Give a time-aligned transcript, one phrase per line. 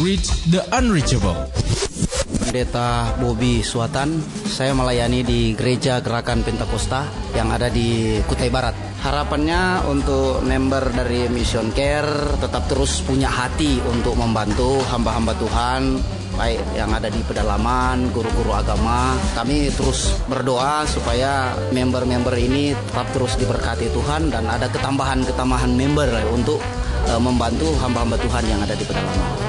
[0.00, 1.36] Reach the Unreachable.
[2.40, 4.16] Pendeta Bobi Suatan,
[4.48, 7.04] saya melayani di Gereja Gerakan Pentakosta
[7.36, 8.72] yang ada di Kutai Barat.
[9.04, 16.00] Harapannya untuk member dari Mission Care tetap terus punya hati untuk membantu hamba-hamba Tuhan
[16.40, 19.20] baik yang ada di pedalaman, guru-guru agama.
[19.36, 26.56] Kami terus berdoa supaya member-member ini tetap terus diberkati Tuhan dan ada ketambahan-ketambahan member untuk
[27.04, 29.39] uh, membantu hamba-hamba Tuhan yang ada di pedalaman.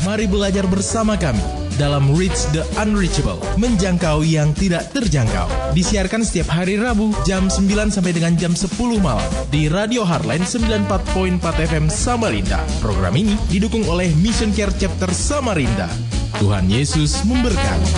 [0.00, 1.44] Mari belajar bersama kami
[1.76, 5.44] dalam Reach the Unreachable, menjangkau yang tidak terjangkau.
[5.76, 11.40] Disiarkan setiap hari Rabu jam 9 sampai dengan jam 10 malam di Radio Hardline 94.4
[11.68, 12.64] FM Samarinda.
[12.80, 15.92] Program ini didukung oleh Mission Care Chapter Samarinda.
[16.40, 17.92] Tuhan Yesus memberkati.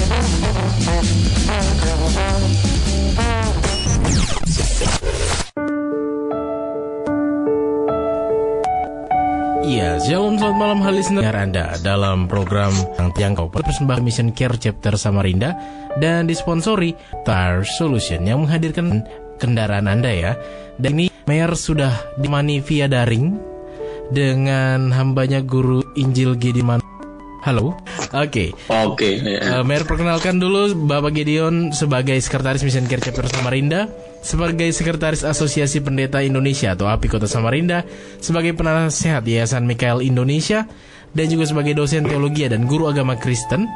[9.83, 12.71] Iya, shalom selamat malam hal listener Anda dalam program
[13.03, 15.59] yang tiangkau persembahan Mission Care Chapter Samarinda
[15.99, 16.95] dan disponsori
[17.27, 19.03] Tire Solution yang menghadirkan
[19.43, 20.33] kendaraan Anda ya.
[20.79, 23.35] Dan ini Mayor sudah dimani via daring
[24.15, 26.79] dengan hambanya guru Injil Gediman.
[27.43, 27.75] Halo,
[28.15, 28.31] oke.
[28.31, 28.49] Okay.
[28.71, 29.19] Oke.
[29.19, 29.59] Okay, ya.
[29.59, 33.91] uh, Mayor perkenalkan dulu Bapak Gideon sebagai Sekretaris Mission Care Chapter Samarinda
[34.23, 37.83] sebagai Sekretaris Asosiasi Pendeta Indonesia atau API Kota Samarinda,
[38.23, 40.65] sebagai penasehat Yayasan Mikael Indonesia,
[41.13, 43.69] dan juga sebagai dosen teologi dan guru agama Kristen,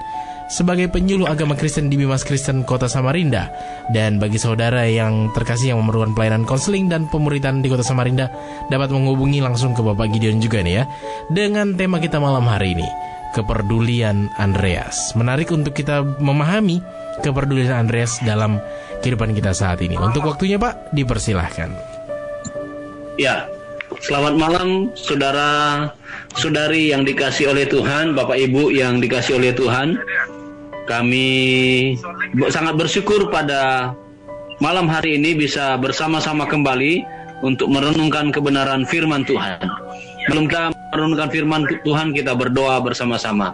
[0.47, 3.51] sebagai penyuluh agama Kristen di Bimas Kristen Kota Samarinda.
[3.91, 8.31] Dan bagi saudara yang terkasih yang memerlukan pelayanan konseling dan pemuritan di Kota Samarinda,
[8.71, 10.85] dapat menghubungi langsung ke Bapak Gideon juga nih ya,
[11.29, 12.87] dengan tema kita malam hari ini,
[13.35, 15.13] kepedulian Andreas.
[15.19, 16.81] Menarik untuk kita memahami
[17.21, 18.61] kepedulian Andreas dalam
[19.01, 19.97] kehidupan kita saat ini.
[19.97, 21.71] Untuk waktunya Pak, dipersilahkan.
[23.17, 23.49] Ya,
[24.05, 25.89] selamat malam saudara
[26.37, 29.97] saudari yang dikasih oleh Tuhan, Bapak Ibu yang dikasih oleh Tuhan.
[30.87, 31.29] Kami
[32.53, 33.91] sangat bersyukur pada
[34.63, 37.03] malam hari ini bisa bersama-sama kembali
[37.43, 39.61] untuk merenungkan kebenaran firman Tuhan.
[40.31, 43.53] Belum kita merenungkan firman Tuhan, kita berdoa bersama-sama.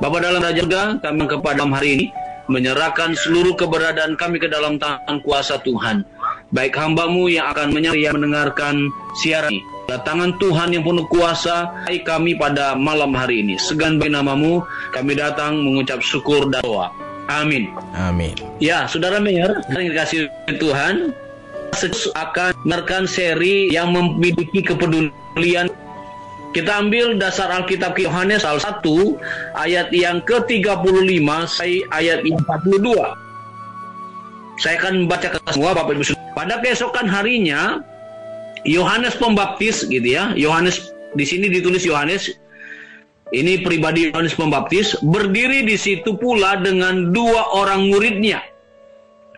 [0.00, 0.64] Bapak dalam Raja
[1.04, 2.06] kami kepada malam hari ini
[2.50, 6.02] menyerahkan seluruh keberadaan kami ke dalam tangan kuasa Tuhan.
[6.50, 8.90] Baik hambamu yang akan menyeri mendengarkan
[9.22, 9.62] siaran ini.
[9.86, 13.58] Datangan Tuhan yang penuh kuasa, baik kami pada malam hari ini.
[13.58, 14.62] Segan bagi namamu,
[14.94, 16.94] kami datang mengucap syukur dan doa.
[17.26, 17.70] Amin.
[17.94, 18.34] Amin.
[18.62, 20.30] Ya, saudara Mayor, yang dikasih
[20.62, 21.14] Tuhan,
[22.14, 25.70] akan menerkan seri yang memiliki kepedulian
[26.50, 28.82] kita ambil dasar Alkitab Yohanes salah 1
[29.54, 32.90] ayat yang ke-35 saya ayat yang 42.
[34.58, 37.80] Saya akan membaca ke semua Bapak Ibu Pada keesokan harinya
[38.66, 40.34] Yohanes Pembaptis gitu ya.
[40.36, 42.34] Yohanes di sini ditulis Yohanes
[43.30, 48.42] ini pribadi Yohanes Pembaptis berdiri di situ pula dengan dua orang muridnya.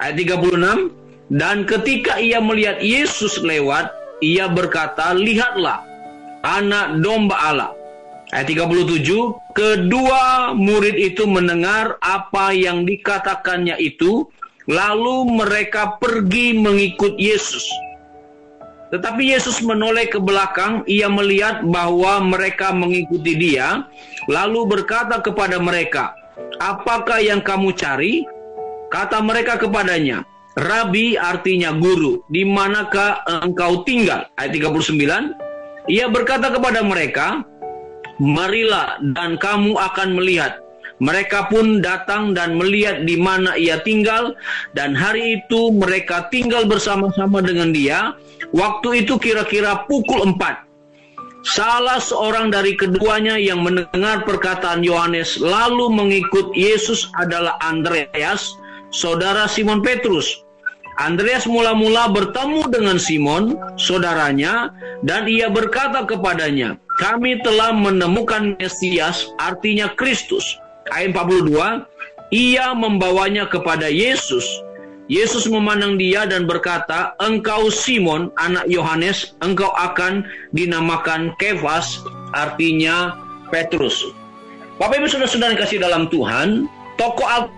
[0.01, 0.91] Ayat 36
[1.29, 3.93] dan ketika ia melihat Yesus lewat
[4.25, 5.92] ia berkata lihatlah
[6.43, 7.73] anak domba Allah.
[8.33, 9.05] Ayat 37,
[9.53, 14.25] kedua murid itu mendengar apa yang dikatakannya itu,
[14.65, 17.69] lalu mereka pergi mengikut Yesus.
[18.89, 23.85] Tetapi Yesus menoleh ke belakang, ia melihat bahwa mereka mengikuti dia,
[24.29, 26.13] lalu berkata kepada mereka,
[26.61, 28.25] "Apakah yang kamu cari?"
[28.93, 30.25] Kata mereka kepadanya,
[30.57, 35.52] "Rabi artinya guru, di manakah engkau tinggal?" Ayat 39,
[35.91, 37.43] ia berkata kepada mereka,
[38.23, 40.63] "Marilah dan kamu akan melihat."
[41.03, 44.39] Mereka pun datang dan melihat di mana ia tinggal
[44.79, 48.15] dan hari itu mereka tinggal bersama-sama dengan dia.
[48.55, 50.63] Waktu itu kira-kira pukul 4.
[51.43, 58.55] Salah seorang dari keduanya yang mendengar perkataan Yohanes lalu mengikut Yesus adalah Andreas,
[58.95, 60.47] saudara Simon Petrus.
[61.01, 69.89] Andreas mula-mula bertemu dengan Simon, saudaranya, dan ia berkata kepadanya, kami telah menemukan Mesias, artinya
[69.97, 70.45] Kristus.
[70.93, 71.89] Ayat 42,
[72.29, 74.45] ia membawanya kepada Yesus.
[75.09, 82.05] Yesus memandang dia dan berkata, engkau Simon, anak Yohanes, engkau akan dinamakan Kefas,
[82.37, 83.17] artinya
[83.49, 84.05] Petrus.
[84.77, 86.69] Bapak Ibu Saudara-saudara kasih dalam Tuhan,
[87.01, 87.49] tokoh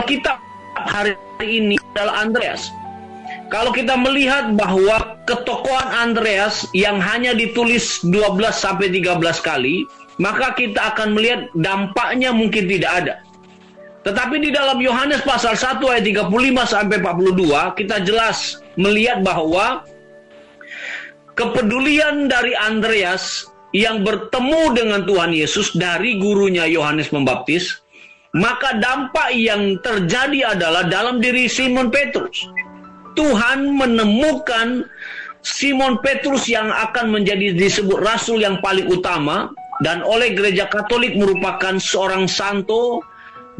[0.00, 2.72] Alkitab hari ini adalah Andreas.
[3.52, 9.84] Kalau kita melihat bahwa ketokohan Andreas yang hanya ditulis 12 sampai 13 kali,
[10.16, 13.14] maka kita akan melihat dampaknya mungkin tidak ada.
[14.02, 16.32] Tetapi di dalam Yohanes pasal 1 ayat 35
[16.66, 19.86] sampai 42 kita jelas melihat bahwa
[21.38, 27.81] kepedulian dari Andreas yang bertemu dengan Tuhan Yesus dari gurunya Yohanes Pembaptis,
[28.32, 32.48] maka dampak yang terjadi adalah dalam diri Simon Petrus.
[33.12, 34.88] Tuhan menemukan
[35.44, 39.52] Simon Petrus yang akan menjadi disebut rasul yang paling utama
[39.84, 43.04] dan oleh gereja Katolik merupakan seorang santo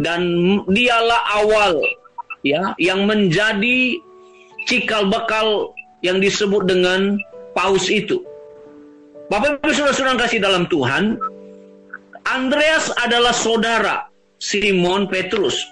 [0.00, 0.24] dan
[0.72, 1.76] dialah awal
[2.40, 4.00] ya yang menjadi
[4.64, 7.20] cikal bakal yang disebut dengan
[7.52, 8.24] paus itu.
[9.28, 11.20] Bapak Ibu Saudara-saudara kasih dalam Tuhan,
[12.24, 14.11] Andreas adalah saudara
[14.42, 15.70] Simon Petrus.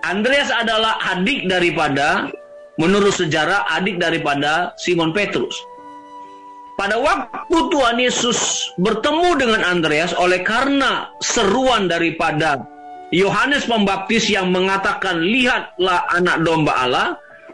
[0.00, 2.32] Andreas adalah adik daripada
[2.80, 5.52] menurut sejarah adik daripada Simon Petrus.
[6.80, 12.64] Pada waktu Tuhan Yesus bertemu dengan Andreas oleh karena seruan daripada
[13.14, 17.08] Yohanes Pembaptis yang mengatakan lihatlah anak domba Allah,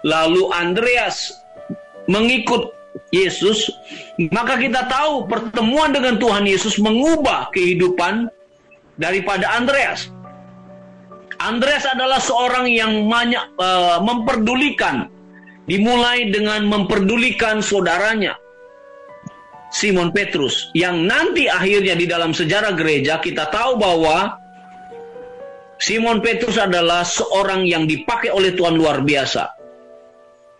[0.07, 1.37] lalu Andreas
[2.09, 2.73] mengikut
[3.13, 3.69] Yesus,
[4.33, 8.33] maka kita tahu pertemuan dengan Tuhan Yesus mengubah kehidupan
[8.97, 10.11] daripada Andreas.
[11.41, 15.09] Andreas adalah seorang yang banyak uh, memperdulikan,
[15.65, 18.37] dimulai dengan memperdulikan saudaranya,
[19.73, 24.37] Simon Petrus, yang nanti akhirnya di dalam sejarah gereja kita tahu bahwa
[25.81, 29.49] Simon Petrus adalah seorang yang dipakai oleh Tuhan luar biasa.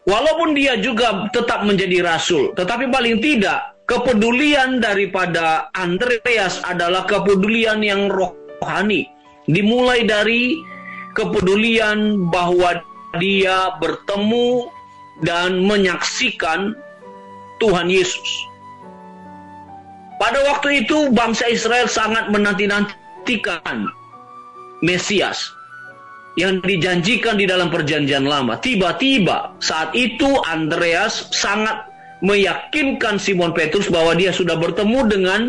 [0.09, 8.07] Walaupun dia juga tetap menjadi rasul, tetapi paling tidak kepedulian daripada Andreas adalah kepedulian yang
[8.07, 9.11] rohani.
[9.51, 10.55] Dimulai dari
[11.19, 12.79] kepedulian bahwa
[13.19, 14.71] dia bertemu
[15.27, 16.79] dan menyaksikan
[17.59, 18.31] Tuhan Yesus.
[20.23, 23.91] Pada waktu itu bangsa Israel sangat menanti-nantikan
[24.87, 25.51] Mesias
[26.39, 28.55] yang dijanjikan di dalam perjanjian lama.
[28.63, 31.90] Tiba-tiba saat itu Andreas sangat
[32.21, 35.41] meyakinkan Simon Petrus bahwa dia sudah bertemu dengan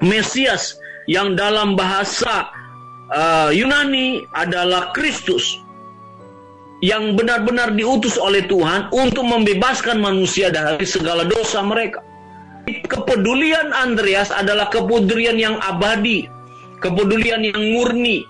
[0.00, 2.48] Mesias yang dalam bahasa
[3.12, 5.60] uh, Yunani adalah Kristus
[6.80, 12.00] yang benar-benar diutus oleh Tuhan untuk membebaskan manusia dari segala dosa mereka.
[12.64, 16.24] Kepedulian Andreas adalah kepedulian yang abadi,
[16.80, 18.24] kepedulian yang murni.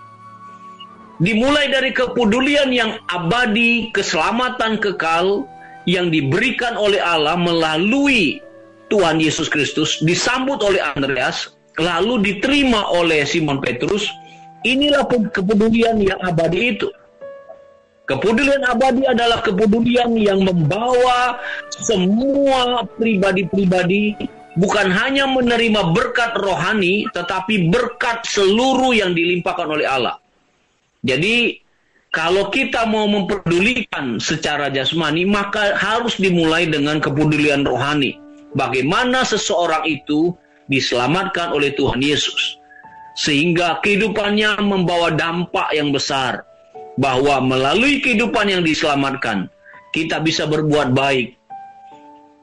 [1.21, 5.45] Dimulai dari kepedulian yang abadi, keselamatan kekal
[5.89, 8.41] yang diberikan oleh Allah melalui
[8.91, 14.11] Tuhan Yesus Kristus, disambut oleh Andreas, lalu diterima oleh Simon Petrus.
[14.67, 16.89] Inilah kepedulian yang abadi itu.
[18.05, 21.39] Kepedulian abadi adalah kepedulian yang membawa
[21.71, 24.19] semua pribadi-pribadi
[24.59, 30.19] bukan hanya menerima berkat rohani, tetapi berkat seluruh yang dilimpahkan oleh Allah.
[31.07, 31.60] Jadi,
[32.11, 38.19] kalau kita mau memperdulikan secara jasmani, maka harus dimulai dengan kepedulian rohani.
[38.59, 40.35] Bagaimana seseorang itu
[40.67, 42.59] diselamatkan oleh Tuhan Yesus,
[43.15, 46.43] sehingga kehidupannya membawa dampak yang besar
[46.99, 49.47] bahwa melalui kehidupan yang diselamatkan,
[49.95, 51.39] kita bisa berbuat baik.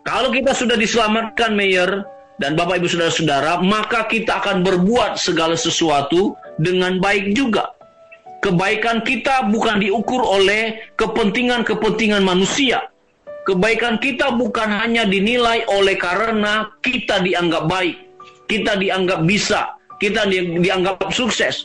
[0.08, 2.08] Kalau kita sudah diselamatkan, Mayor
[2.40, 7.77] dan Bapak Ibu Saudara-saudara, maka kita akan berbuat segala sesuatu dengan baik juga.
[8.44, 12.86] Kebaikan kita bukan diukur oleh kepentingan-kepentingan manusia.
[13.50, 17.96] Kebaikan kita bukan hanya dinilai oleh karena kita dianggap baik,
[18.52, 19.74] kita dianggap bisa,
[20.04, 21.64] kita dianggap sukses,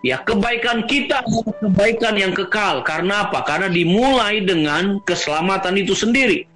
[0.00, 2.80] Ya, kebaikan kita adalah kebaikan yang kekal.
[2.80, 3.44] Karena apa?
[3.44, 6.48] Karena dimulai dengan keselamatan itu sendiri.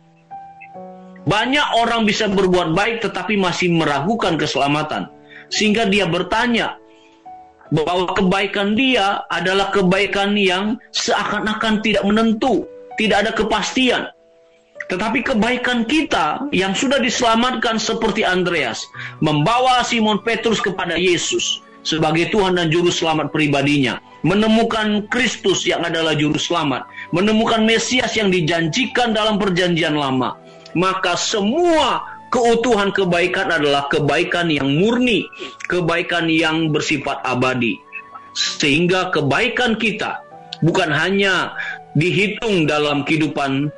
[1.29, 5.13] Banyak orang bisa berbuat baik tetapi masih meragukan keselamatan.
[5.53, 6.81] Sehingga dia bertanya
[7.75, 12.63] bahwa kebaikan dia adalah kebaikan yang seakan-akan tidak menentu,
[12.95, 14.15] tidak ada kepastian.
[14.87, 18.87] Tetapi kebaikan kita yang sudah diselamatkan seperti Andreas,
[19.19, 26.15] membawa Simon Petrus kepada Yesus, sebagai Tuhan dan Juru Selamat pribadinya, menemukan Kristus yang adalah
[26.15, 30.37] Juru Selamat, menemukan Mesias yang dijanjikan dalam Perjanjian Lama,
[30.77, 35.23] maka semua keutuhan kebaikan adalah kebaikan yang murni,
[35.71, 37.79] kebaikan yang bersifat abadi,
[38.35, 40.19] sehingga kebaikan kita
[40.67, 41.55] bukan hanya
[41.95, 43.71] dihitung dalam kehidupan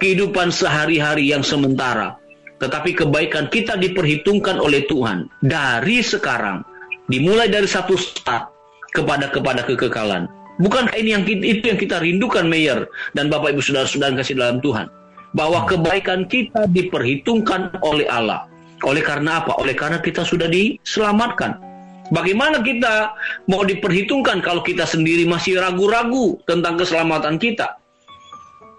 [0.00, 2.16] kehidupan sehari-hari yang sementara,
[2.56, 6.64] tetapi kebaikan kita diperhitungkan oleh Tuhan dari sekarang
[7.12, 8.48] dimulai dari satu start
[8.96, 10.24] kepada kepada kekekalan.
[10.58, 14.88] Bukan ini yang itu yang kita rindukan Mayor dan Bapak Ibu Saudara-saudara kasih dalam Tuhan.
[15.38, 18.50] Bahwa kebaikan kita diperhitungkan oleh Allah.
[18.82, 19.54] Oleh karena apa?
[19.62, 21.62] Oleh karena kita sudah diselamatkan.
[22.10, 23.14] Bagaimana kita
[23.46, 27.78] mau diperhitungkan kalau kita sendiri masih ragu-ragu tentang keselamatan kita?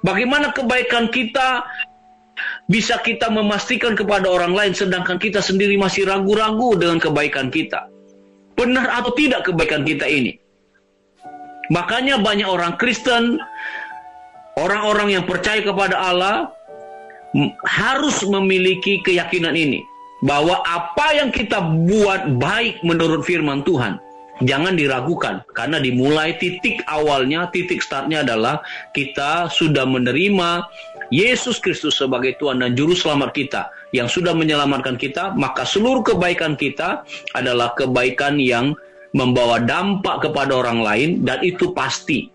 [0.01, 1.63] Bagaimana kebaikan kita
[2.71, 7.85] bisa kita memastikan kepada orang lain sedangkan kita sendiri masih ragu-ragu dengan kebaikan kita.
[8.57, 10.35] Benar atau tidak kebaikan kita ini?
[11.69, 13.37] Makanya banyak orang Kristen,
[14.59, 16.51] orang-orang yang percaya kepada Allah
[17.63, 19.85] harus memiliki keyakinan ini
[20.25, 24.01] bahwa apa yang kita buat baik menurut firman Tuhan
[24.43, 25.43] jangan diragukan.
[25.51, 28.63] Karena dimulai titik awalnya titik startnya adalah
[28.95, 30.63] kita sudah menerima
[31.09, 36.53] Yesus Kristus sebagai Tuhan dan Juru Selamat kita yang sudah menyelamatkan kita maka seluruh kebaikan
[36.53, 37.01] kita
[37.33, 38.77] adalah kebaikan yang
[39.17, 42.29] membawa dampak kepada orang lain dan itu pasti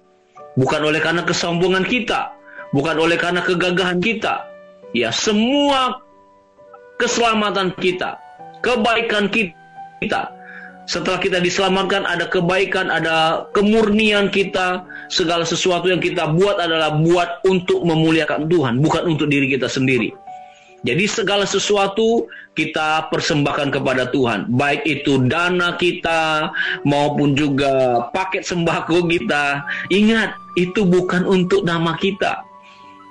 [0.55, 2.35] bukan oleh karena kesombongan kita
[2.75, 4.51] bukan oleh karena kegagahan kita.
[4.95, 6.03] Ya semua
[6.99, 8.19] keselamatan kita
[8.63, 10.35] kebaikan kita.
[10.85, 17.41] Setelah kita diselamatkan ada kebaikan, ada kemurnian kita, segala sesuatu yang kita buat adalah buat
[17.49, 20.13] untuk memuliakan Tuhan, bukan untuk diri kita sendiri.
[20.85, 26.53] Jadi segala sesuatu kita persembahkan kepada Tuhan, baik itu dana kita
[26.85, 29.65] maupun juga paket sembako kita.
[29.89, 32.45] Ingat, itu bukan untuk nama kita.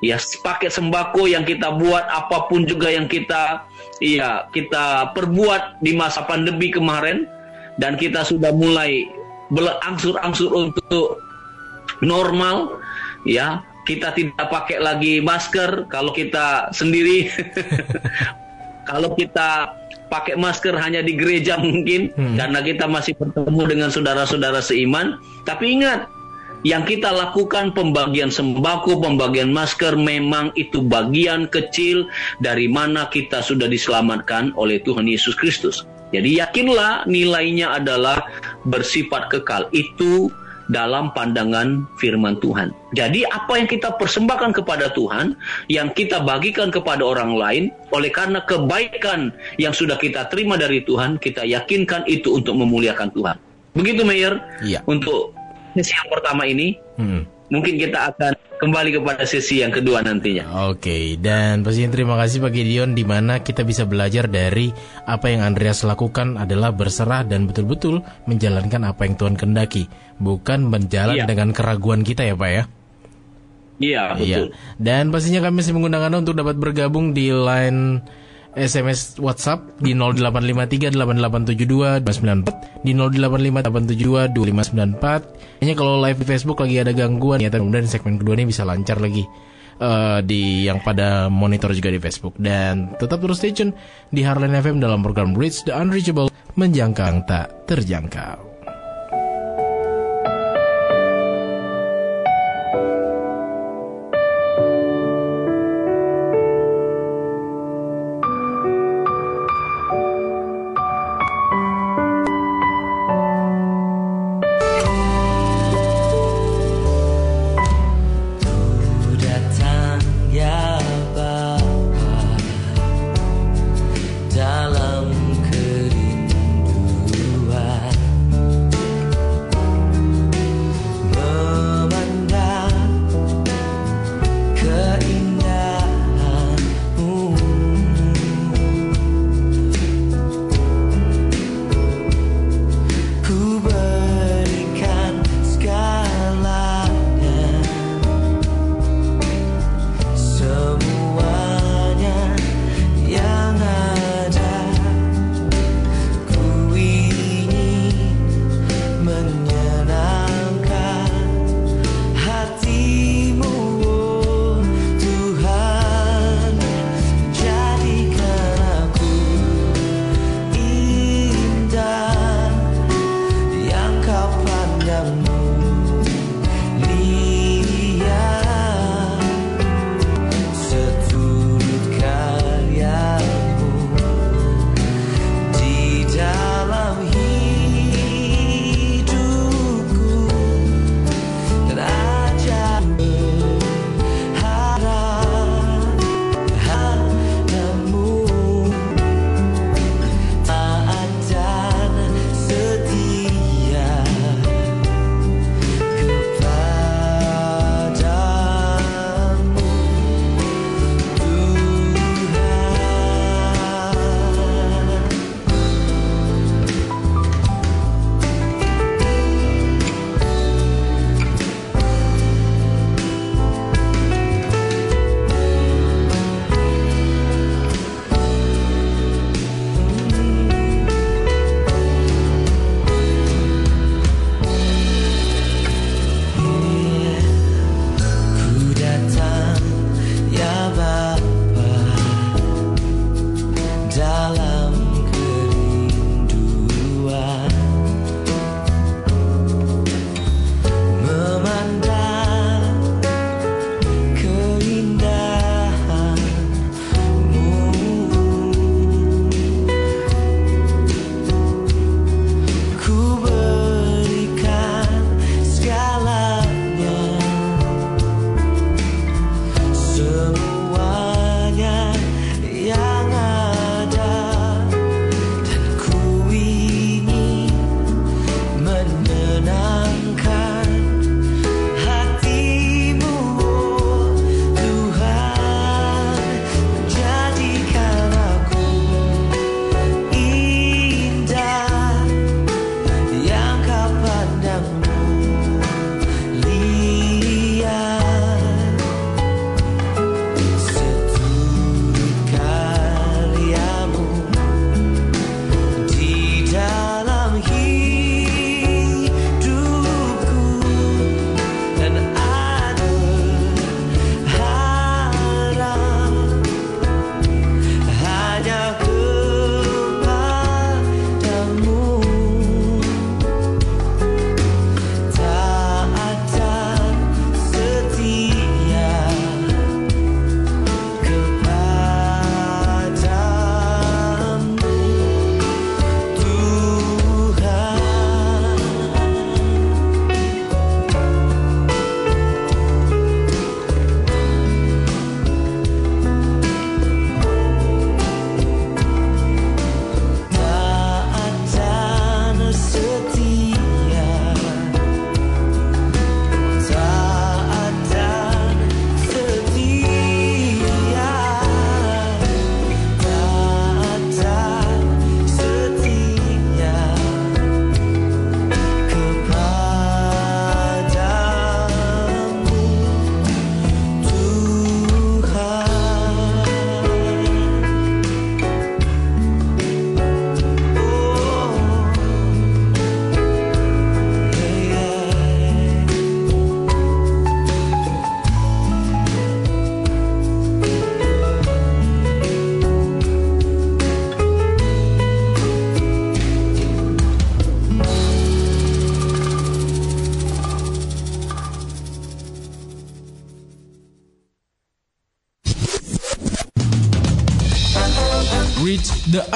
[0.06, 3.64] Ya, paket sembako yang kita buat apa pun juga yang kita
[4.04, 7.24] ya kita perbuat di masa pandemi kemarin
[7.80, 9.08] dan kita sudah mulai
[9.48, 11.24] berangsur-angsur untuk
[12.04, 12.84] normal
[13.24, 17.28] ya kita tidak pakai lagi masker kalau kita sendiri
[18.90, 19.76] kalau kita
[20.08, 22.38] pakai masker hanya di gereja mungkin hmm.
[22.38, 26.06] karena kita masih bertemu dengan saudara-saudara seiman tapi ingat
[26.64, 32.08] yang kita lakukan pembagian sembako, pembagian masker memang itu bagian kecil
[32.40, 35.84] dari mana kita sudah diselamatkan oleh Tuhan Yesus Kristus.
[36.16, 38.32] Jadi yakinlah nilainya adalah
[38.64, 39.68] bersifat kekal.
[39.76, 40.32] Itu
[40.74, 42.74] dalam pandangan firman Tuhan.
[42.98, 45.38] Jadi apa yang kita persembahkan kepada Tuhan,
[45.70, 47.64] yang kita bagikan kepada orang lain,
[47.94, 49.30] oleh karena kebaikan
[49.62, 53.38] yang sudah kita terima dari Tuhan, kita yakinkan itu untuk memuliakan Tuhan.
[53.78, 54.82] Begitu Mayor, iya.
[54.90, 55.38] untuk
[55.78, 56.78] sesi yang pertama ini.
[56.98, 58.34] Hmm mungkin kita akan
[58.64, 60.72] kembali kepada sesi yang kedua nantinya.
[60.72, 64.72] Oke, dan pastinya terima kasih Pak Gideon di mana kita bisa belajar dari
[65.04, 69.92] apa yang Andreas lakukan adalah berserah dan betul-betul menjalankan apa yang Tuhan kendaki,
[70.24, 71.28] bukan menjalan iya.
[71.28, 72.64] dengan keraguan kita ya Pak ya.
[73.84, 74.48] Iya, betul.
[74.54, 74.78] Iya.
[74.80, 78.00] Dan pastinya kami masih mengundang Anda untuk dapat bergabung di line
[78.54, 85.58] SMS WhatsApp di 08538872 di 0858722594.
[85.64, 89.02] Hanya kalau live di Facebook lagi ada gangguan ya, kemudian segmen kedua ini bisa lancar
[89.02, 89.26] lagi
[89.82, 93.74] uh, di yang pada monitor juga di Facebook dan tetap terus stay tune
[94.14, 98.53] di Harlan FM dalam program Bridge the Unreachable menjangkau tak terjangkau.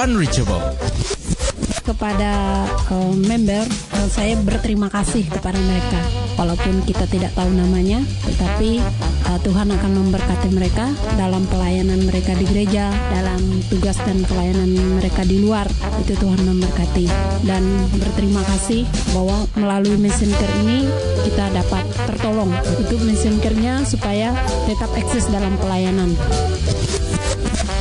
[0.08, 0.64] Unreachable.
[1.84, 6.00] kepada uh, member uh, saya berterima kasih kepada mereka.
[6.40, 8.80] Walaupun kita tidak tahu namanya tetapi
[9.28, 10.88] uh, Tuhan akan memberkati mereka
[11.20, 15.68] dalam pelayanan mereka di gereja dalam tugas dan pelayanan mereka di luar.
[16.00, 17.04] Itu Tuhan memberkati.
[17.44, 17.68] Dan
[18.00, 20.88] berterima kasih bahwa melalui messenger ini
[21.28, 22.48] kita dapat tertolong
[22.80, 24.32] itu messengernya supaya
[24.64, 26.16] tetap eksis dalam pelayanan.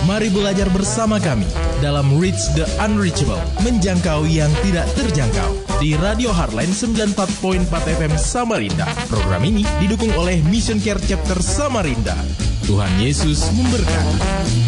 [0.04, 6.74] Mari belajar bersama kami dalam Reach the Unreachable, menjangkau yang tidak terjangkau di Radio Hardline
[6.74, 8.90] 94.4 FM Samarinda.
[9.08, 12.18] Program ini didukung oleh Mission Care Chapter Samarinda.
[12.66, 14.66] Tuhan Yesus memberkati.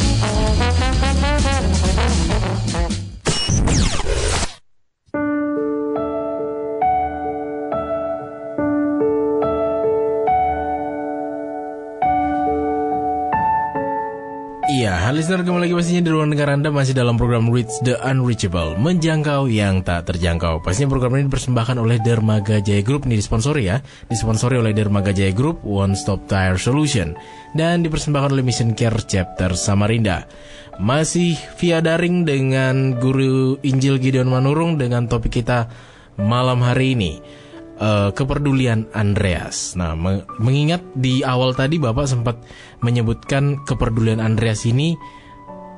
[14.89, 18.73] Iya, listener kembali lagi pastinya di ruang dengar Anda masih dalam program Reach the Unreachable,
[18.73, 20.65] menjangkau yang tak terjangkau.
[20.65, 25.29] Pastinya program ini dipersembahkan oleh Dermaga Jaya Group, ini disponsori ya, disponsori oleh Dermaga Jaya
[25.29, 27.13] Group, One Stop Tire Solution,
[27.53, 30.25] dan dipersembahkan oleh Mission Care Chapter Samarinda.
[30.81, 35.69] Masih via daring dengan Guru Injil Gideon Manurung dengan topik kita
[36.17, 37.21] malam hari ini
[37.79, 39.73] uh, kepedulian Andreas.
[39.79, 42.37] Nah, me mengingat di awal tadi Bapak sempat
[42.83, 44.93] menyebutkan kepedulian Andreas ini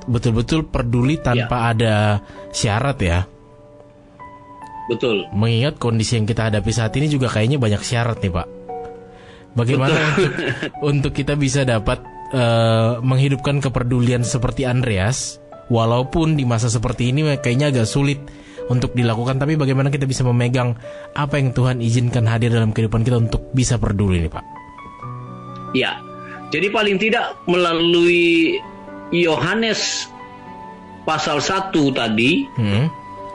[0.04, 1.66] betul-betul peduli tanpa ya.
[1.72, 1.94] ada
[2.50, 3.18] syarat ya.
[4.90, 5.30] Betul.
[5.32, 8.48] Mengingat kondisi yang kita hadapi saat ini juga kayaknya banyak syarat nih, Pak.
[9.54, 10.32] Bagaimana untuk,
[10.90, 12.02] untuk kita bisa dapat
[12.34, 15.38] uh, menghidupkan kepedulian seperti Andreas
[15.68, 18.20] walaupun di masa seperti ini kayaknya agak sulit
[18.68, 19.40] untuk dilakukan.
[19.40, 20.76] Tapi bagaimana kita bisa memegang
[21.16, 24.44] apa yang Tuhan izinkan hadir dalam kehidupan kita untuk bisa peduli nih Pak?
[25.72, 25.98] Ya.
[26.52, 28.60] Jadi paling tidak melalui
[29.08, 30.12] Yohanes
[31.08, 32.86] pasal 1 tadi hmm.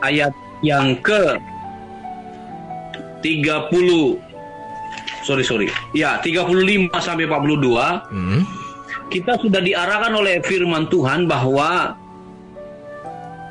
[0.06, 1.38] ayat yang ke
[3.26, 3.68] 30
[5.26, 5.68] sorry sorry.
[5.98, 8.42] Ya 35 sampai 42 hmm.
[9.10, 11.98] kita sudah diarahkan oleh firman Tuhan bahwa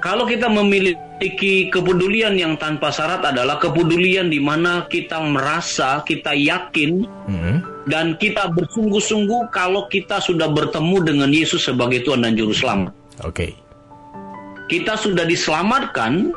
[0.06, 7.02] kalau kita memiliki kepedulian yang tanpa syarat adalah kepedulian di mana kita merasa, kita yakin,
[7.26, 7.90] hmm.
[7.90, 12.94] dan kita bersungguh-sungguh kalau kita sudah bertemu dengan Yesus sebagai Tuhan dan Juru Selamat.
[13.26, 13.34] Oke.
[13.34, 13.50] Okay.
[14.70, 16.30] Kita sudah diselamatkan,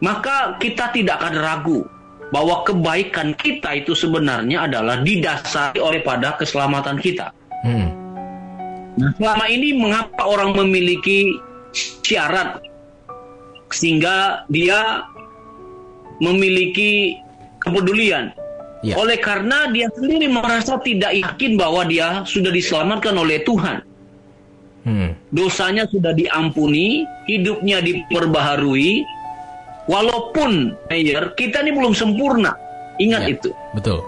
[0.00, 1.84] maka kita tidak akan ragu
[2.32, 7.36] bahwa kebaikan kita itu sebenarnya adalah didasari oleh pada keselamatan kita.
[7.68, 7.92] Hmm.
[8.96, 11.36] Nah, selama ini mengapa orang memiliki
[12.04, 12.60] syarat
[13.72, 15.08] sehingga dia
[16.20, 17.18] memiliki
[17.64, 18.30] kepedulian.
[18.82, 18.98] Ya.
[18.98, 23.86] Oleh karena dia sendiri merasa tidak yakin bahwa dia sudah diselamatkan oleh Tuhan.
[24.82, 25.14] Hmm.
[25.30, 29.06] Dosanya sudah diampuni, hidupnya diperbaharui.
[29.86, 32.58] Walaupun, Mayor, kita ini belum sempurna.
[32.98, 33.32] Ingat ya.
[33.38, 33.50] itu.
[33.78, 34.02] Betul.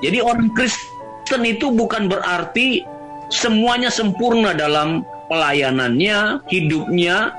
[0.00, 2.84] Jadi orang Kristen itu bukan berarti
[3.28, 7.32] semuanya sempurna dalam pelayanannya, hidupnya,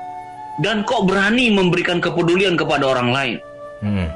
[0.60, 3.36] dan kok berani memberikan kepedulian kepada orang lain.
[3.84, 4.08] Hmm.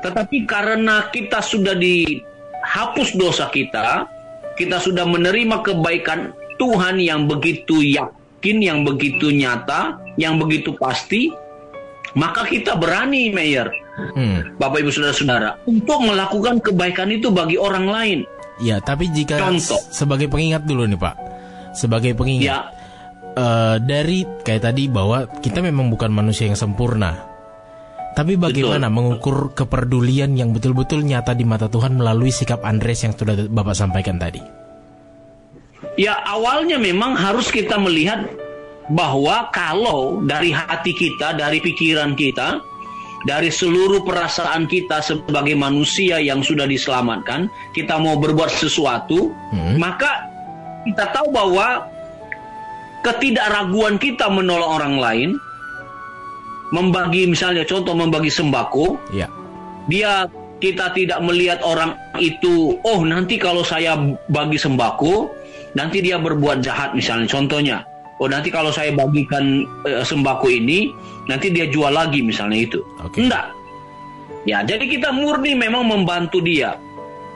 [0.00, 4.08] Tetapi karena kita sudah dihapus dosa kita,
[4.56, 11.28] kita sudah menerima kebaikan Tuhan yang begitu yakin, yang begitu nyata, yang begitu pasti,
[12.16, 13.68] maka kita berani, Mayor,
[14.16, 14.56] hmm.
[14.56, 18.18] Bapak Ibu Saudara-saudara, untuk melakukan kebaikan itu bagi orang lain.
[18.56, 19.76] Ya, tapi jika Contoh.
[19.92, 21.14] sebagai pengingat dulu nih Pak,
[21.76, 22.48] sebagai pengingat.
[22.48, 22.75] Ya
[23.36, 27.36] uh, dari kayak tadi bahwa kita memang bukan manusia yang sempurna.
[28.16, 28.96] Tapi bagaimana betul.
[28.96, 34.16] mengukur kepedulian yang betul-betul nyata di mata Tuhan melalui sikap Andres yang sudah Bapak sampaikan
[34.16, 34.40] tadi?
[36.00, 38.24] Ya awalnya memang harus kita melihat
[38.88, 42.64] bahwa kalau dari hati kita, dari pikiran kita,
[43.28, 49.76] dari seluruh perasaan kita sebagai manusia yang sudah diselamatkan, kita mau berbuat sesuatu, hmm.
[49.76, 50.24] maka
[50.88, 51.84] kita tahu bahwa
[53.06, 55.30] ketidakraguan kita menolong orang lain,
[56.74, 59.30] membagi misalnya contoh membagi sembako, ya.
[59.86, 60.26] dia
[60.58, 63.94] kita tidak melihat orang itu, oh nanti kalau saya
[64.26, 65.30] bagi sembako,
[65.78, 67.78] nanti dia berbuat jahat misalnya contohnya.
[68.16, 70.88] Oh nanti kalau saya bagikan e, sembako ini,
[71.28, 72.80] nanti dia jual lagi misalnya itu.
[73.06, 73.28] Okay.
[73.28, 73.52] Enggak.
[74.48, 76.80] Ya, jadi kita murni memang membantu dia.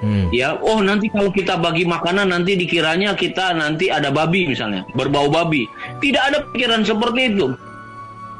[0.00, 0.32] Hmm.
[0.32, 5.28] Ya, oh nanti kalau kita bagi makanan nanti dikiranya kita nanti ada babi misalnya, berbau
[5.28, 5.68] babi.
[6.00, 7.52] Tidak ada pikiran seperti itu.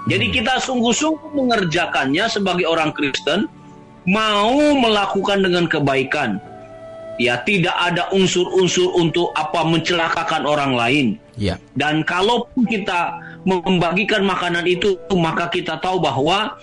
[0.09, 0.35] Jadi hmm.
[0.40, 3.44] kita sungguh-sungguh mengerjakannya sebagai orang Kristen,
[4.09, 6.40] mau melakukan dengan kebaikan.
[7.20, 11.07] Ya, tidak ada unsur-unsur untuk apa mencelakakan orang lain.
[11.37, 11.61] Ya.
[11.77, 13.12] Dan kalaupun kita
[13.44, 16.61] membagikan makanan itu maka kita tahu bahwa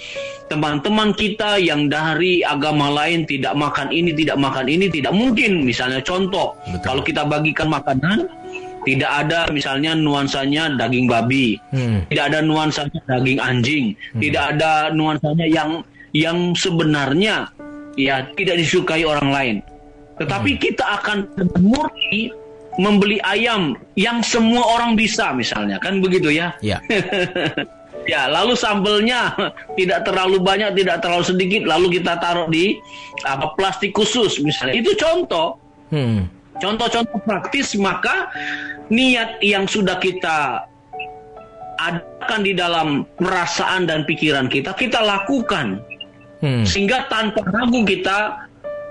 [0.47, 5.65] teman-teman kita yang dari agama lain tidak makan ini tidak makan ini tidak mungkin.
[5.65, 6.83] Misalnya contoh Betul.
[6.85, 8.29] kalau kita bagikan makanan
[8.87, 11.59] tidak ada misalnya nuansanya daging babi.
[11.75, 12.07] Hmm.
[12.07, 13.85] tidak ada nuansanya daging anjing.
[14.15, 15.83] Tidak ada nuansanya yang
[16.15, 17.51] yang sebenarnya
[17.99, 19.57] ya tidak disukai orang lain.
[20.17, 21.29] Tetapi kita akan
[21.61, 22.33] murni
[22.77, 26.77] membeli ayam yang semua orang bisa misalnya kan begitu ya Ya.
[28.07, 29.35] Ya, lalu sambelnya
[29.75, 32.79] tidak terlalu banyak, tidak terlalu sedikit, lalu kita taruh di
[33.27, 34.79] apa plastik khusus misalnya.
[34.79, 35.59] Itu contoh,
[35.91, 36.31] Hmm.
[36.55, 38.31] contoh-contoh praktis maka
[38.87, 40.63] niat yang sudah kita
[41.83, 45.83] adakan di dalam perasaan dan pikiran kita, kita lakukan
[46.39, 46.63] Hmm.
[46.63, 48.46] sehingga tanpa ragu kita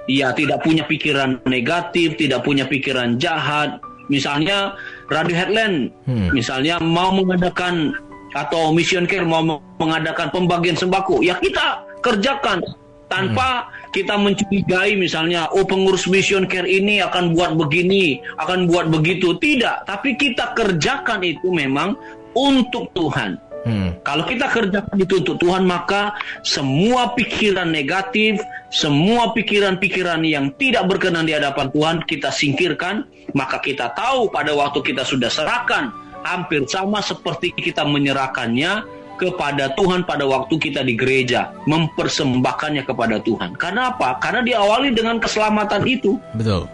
[0.07, 3.79] ya tidak punya pikiran negatif, tidak punya pikiran jahat.
[4.07, 4.79] Misalnya
[5.11, 6.31] Radio Headland, Hmm.
[6.31, 7.91] misalnya mau mengadakan
[8.39, 9.43] atau Mission Care mau
[9.83, 12.63] mengadakan pembagian sembako, ya kita kerjakan
[13.07, 19.35] tanpa kita mencurigai misalnya oh pengurus Mission Care ini akan buat begini, akan buat begitu.
[19.39, 21.99] Tidak, tapi kita kerjakan itu memang
[22.37, 23.41] untuk Tuhan.
[23.67, 23.99] Hmm.
[24.07, 26.15] Kalau kita kerjakan itu untuk Tuhan, maka
[26.47, 28.39] semua pikiran negatif,
[28.71, 33.03] semua pikiran-pikiran yang tidak berkenan di hadapan Tuhan kita singkirkan,
[33.35, 35.91] maka kita tahu pada waktu kita sudah serahkan,
[36.23, 38.87] hampir sama seperti kita menyerahkannya
[39.19, 43.59] kepada Tuhan pada waktu kita di gereja, mempersembahkannya kepada Tuhan.
[43.59, 44.23] Karena apa?
[44.23, 46.23] Karena diawali dengan keselamatan itu.
[46.39, 46.71] Betul.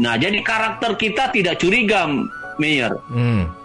[0.00, 2.08] Nah, jadi karakter kita tidak curiga,
[2.56, 2.98] Mayor.
[3.12, 3.59] Hmm.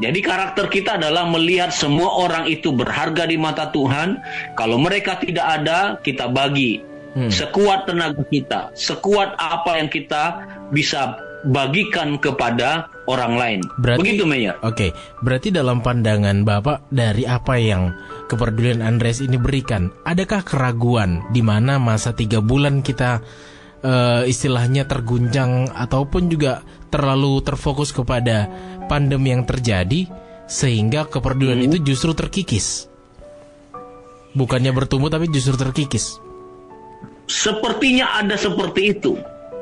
[0.00, 4.16] Jadi karakter kita adalah melihat semua orang itu berharga di mata Tuhan.
[4.56, 6.80] Kalau mereka tidak ada, kita bagi.
[7.12, 7.28] Hmm.
[7.28, 13.60] Sekuat tenaga kita, sekuat apa yang kita bisa bagikan kepada orang lain.
[13.82, 14.54] Berarti- Begitu, Meyer.
[14.62, 17.90] Oke, berarti dalam pandangan Bapak dari apa yang
[18.30, 23.20] kepedulian Andres ini berikan, adakah keraguan di mana masa tiga bulan kita
[23.80, 26.60] eh, istilahnya terguncang ataupun juga
[26.92, 28.50] terlalu terfokus kepada
[28.90, 30.10] pandemi yang terjadi
[30.50, 32.90] sehingga kepedulian itu justru terkikis?
[34.34, 36.18] Bukannya bertumbuh tapi justru terkikis.
[37.30, 39.14] Sepertinya ada seperti itu.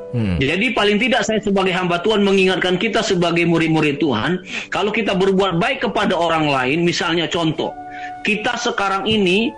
[0.09, 0.41] Hmm.
[0.41, 4.41] Jadi paling tidak saya sebagai hamba Tuhan mengingatkan kita sebagai murid-murid Tuhan,
[4.73, 7.69] kalau kita berbuat baik kepada orang lain, misalnya contoh,
[8.25, 9.53] kita sekarang ini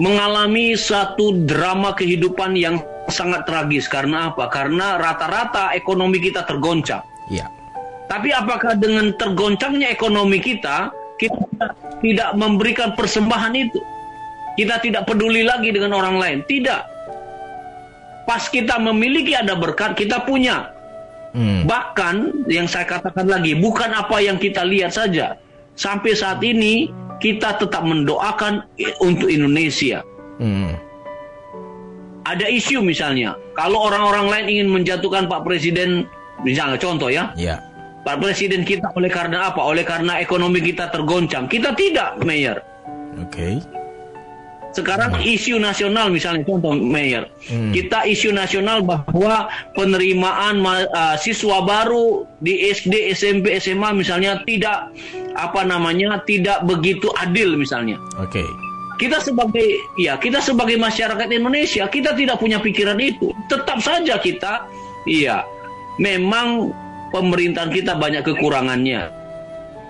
[0.00, 2.80] mengalami satu drama kehidupan yang
[3.12, 4.48] sangat tragis karena apa?
[4.48, 7.04] Karena rata-rata ekonomi kita tergoncang.
[7.28, 7.52] Ya.
[8.04, 11.72] Tapi apakah dengan tergoncangnya ekonomi kita, kita
[12.04, 13.80] tidak memberikan persembahan itu?
[14.54, 16.38] Kita tidak peduli lagi dengan orang lain?
[16.46, 16.82] Tidak.
[18.24, 20.72] Pas kita memiliki ada berkat, kita punya.
[21.34, 21.66] Hmm.
[21.66, 25.34] Bahkan yang saya katakan lagi, bukan apa yang kita lihat saja.
[25.74, 28.62] Sampai saat ini kita tetap mendoakan
[29.02, 30.06] untuk Indonesia.
[30.38, 30.78] Hmm.
[32.24, 36.08] Ada isu misalnya, kalau orang-orang lain ingin menjatuhkan Pak Presiden,
[36.46, 37.60] misalnya contoh ya, Ya.
[38.04, 39.64] Pak Presiden kita oleh karena apa?
[39.64, 41.48] Oleh karena ekonomi kita tergoncang.
[41.48, 42.60] Kita tidak, Mayor.
[43.16, 43.64] Oke.
[44.74, 47.30] Sekarang isu nasional misalnya contoh Mayor.
[47.46, 47.70] Hmm.
[47.70, 49.46] Kita isu nasional bahwa
[49.78, 54.90] penerimaan ma- uh, siswa baru di SD, SMP, SMA misalnya tidak
[55.38, 57.96] apa namanya tidak begitu adil misalnya.
[58.18, 58.42] Oke.
[58.98, 63.30] Kita sebagai ya kita sebagai masyarakat Indonesia kita tidak punya pikiran itu.
[63.46, 64.66] Tetap saja kita
[65.06, 65.46] iya
[66.02, 66.74] memang
[67.14, 69.06] pemerintahan kita banyak kekurangannya.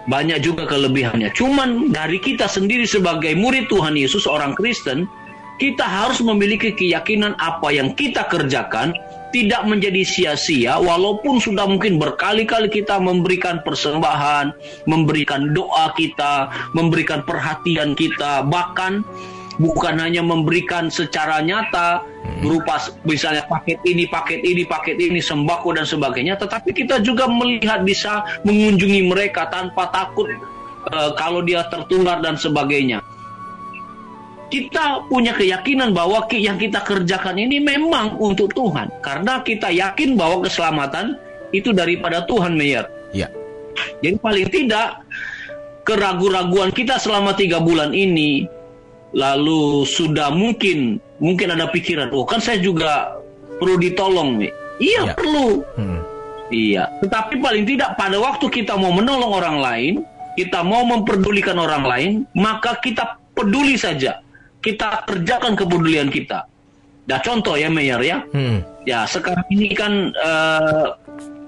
[0.05, 1.33] Banyak juga kelebihannya.
[1.33, 5.09] Cuman dari kita sendiri sebagai murid Tuhan Yesus orang Kristen,
[5.57, 8.93] kita harus memiliki keyakinan apa yang kita kerjakan
[9.35, 14.55] tidak menjadi sia-sia walaupun sudah mungkin berkali-kali kita memberikan persembahan,
[14.87, 19.03] memberikan doa kita, memberikan perhatian kita, bahkan
[19.61, 22.03] bukan hanya memberikan secara nyata
[22.43, 27.31] berupa s- misalnya paket ini, paket ini, paket ini, sembako dan sebagainya, tetapi kita juga
[27.31, 30.27] melihat bisa mengunjungi mereka tanpa takut
[30.91, 32.99] eh, kalau dia tertular dan sebagainya.
[34.53, 40.47] Kita punya keyakinan bahwa yang kita kerjakan ini memang untuk Tuhan, karena kita yakin bahwa
[40.47, 41.19] keselamatan
[41.51, 42.87] itu daripada Tuhan, Mayor.
[43.11, 43.27] Ya.
[43.99, 45.03] Jadi paling tidak
[45.83, 48.47] keraguan-raguan kita selama tiga bulan ini
[49.15, 53.15] lalu sudah mungkin mungkin ada pikiran, oh kan saya juga
[53.63, 54.53] perlu ditolong, nih.
[54.83, 55.15] Iya Ya.
[55.15, 56.01] perlu, Hmm.
[56.51, 56.91] iya.
[56.99, 59.95] Tetapi paling tidak pada waktu kita mau menolong orang lain,
[60.35, 64.19] kita mau memperdulikan orang lain, maka kita peduli saja,
[64.59, 66.51] kita kerjakan kepedulian kita.
[67.07, 68.67] Nah contoh ya Mayor ya, Hmm.
[68.85, 70.87] Ya, sekarang ini kan eh,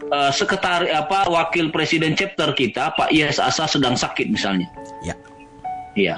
[0.09, 4.69] uh, sekretari apa wakil presiden chapter kita Pak Yes Asa sedang sakit misalnya.
[5.05, 5.15] Ya.
[5.93, 6.17] Iya.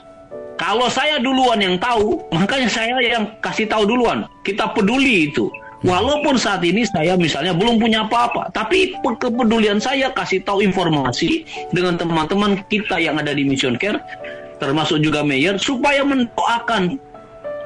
[0.58, 4.26] Kalau saya duluan yang tahu, makanya saya yang kasih tahu duluan.
[4.42, 5.46] Kita peduli itu.
[5.86, 11.94] Walaupun saat ini saya misalnya belum punya apa-apa, tapi kepedulian saya kasih tahu informasi dengan
[11.94, 14.02] teman-teman kita yang ada di Mission Care,
[14.58, 16.98] termasuk juga Mayor, supaya mendoakan.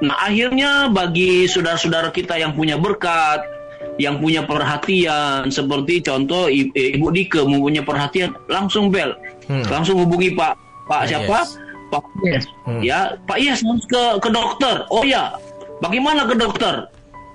[0.05, 3.49] Nah akhirnya bagi saudara-saudara kita yang punya berkat,
[3.97, 9.17] yang punya perhatian, seperti contoh Ibu Dike mempunyai perhatian, langsung bel,
[9.49, 9.73] hmm.
[9.73, 10.53] langsung hubungi Pak
[10.85, 11.49] Pak siapa?
[11.49, 11.62] Yes.
[11.93, 12.49] Pak Yes.
[12.65, 12.81] Hmm.
[12.81, 14.89] Ya, Pak Yes harus ke ke dokter.
[14.89, 15.37] Oh ya,
[15.85, 16.89] bagaimana ke dokter?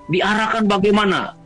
[0.09, 1.37] Diarahkan bagaimana?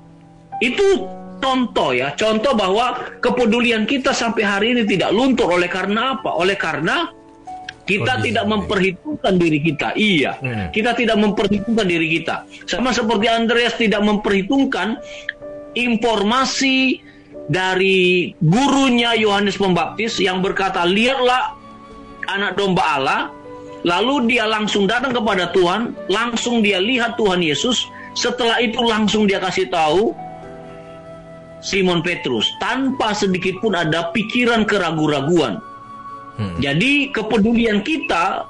[0.64, 1.04] Itu
[1.44, 6.32] contoh ya, contoh bahwa kepedulian kita sampai hari ini tidak luntur oleh karena apa?
[6.32, 7.12] Oleh karena
[7.84, 9.88] kita oh, tidak memperhitungkan diri kita.
[10.00, 10.68] Iya, hmm.
[10.72, 12.48] kita tidak memperhitungkan diri kita.
[12.64, 15.02] Sama seperti Andreas tidak memperhitungkan
[15.76, 17.04] informasi
[17.52, 21.61] dari gurunya Yohanes Pembaptis yang berkata, "Lihatlah
[22.30, 23.22] anak domba Allah,
[23.82, 29.40] lalu dia langsung datang kepada Tuhan, langsung dia lihat Tuhan Yesus, setelah itu langsung dia
[29.40, 30.12] kasih tahu
[31.62, 35.62] Simon Petrus tanpa sedikit pun ada pikiran keraguan-raguan.
[36.36, 36.58] Hmm.
[36.58, 38.50] Jadi kepedulian kita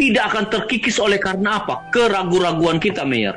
[0.00, 1.84] tidak akan terkikis oleh karena apa?
[1.92, 3.36] Keraguan-raguan kita, Mayor.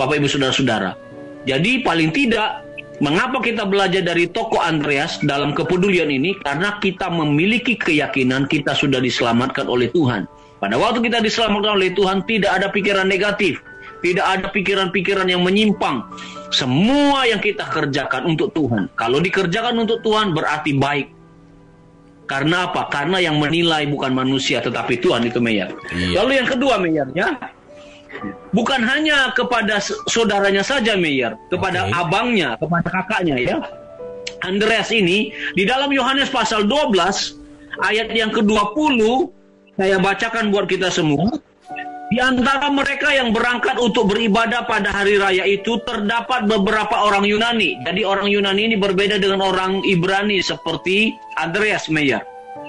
[0.00, 0.96] Bapak Ibu Saudara-saudara.
[1.44, 2.64] Jadi paling tidak
[3.00, 6.36] Mengapa kita belajar dari toko Andreas dalam kepedulian ini?
[6.44, 10.28] Karena kita memiliki keyakinan kita sudah diselamatkan oleh Tuhan.
[10.60, 13.56] Pada waktu kita diselamatkan oleh Tuhan, tidak ada pikiran negatif,
[14.04, 16.04] tidak ada pikiran-pikiran yang menyimpang.
[16.52, 18.92] Semua yang kita kerjakan untuk Tuhan.
[18.92, 21.08] Kalau dikerjakan untuk Tuhan berarti baik.
[22.28, 22.92] Karena apa?
[22.92, 25.72] Karena yang menilai bukan manusia tetapi Tuhan itu Meyer.
[25.90, 26.20] Iya.
[26.20, 27.26] Lalu yang kedua Meyernya,
[28.50, 29.78] bukan hanya kepada
[30.10, 32.00] saudaranya saja Meyer, kepada okay.
[32.00, 33.56] abangnya, kepada kakaknya ya.
[34.40, 36.96] Andreas ini di dalam Yohanes pasal 12
[37.84, 39.00] ayat yang ke-20
[39.76, 41.28] saya bacakan buat kita semua.
[42.10, 47.78] Di antara mereka yang berangkat untuk beribadah pada hari raya itu terdapat beberapa orang Yunani.
[47.86, 52.18] Jadi orang Yunani ini berbeda dengan orang Ibrani seperti Andreas Meyer.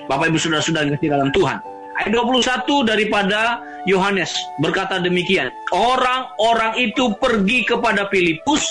[0.05, 1.70] Bapak Ibu sudah-sudah ngerti dalam Tuhan.
[2.01, 5.53] Ayat 21 daripada Yohanes berkata demikian.
[5.69, 8.65] Orang-orang itu pergi kepada Filipus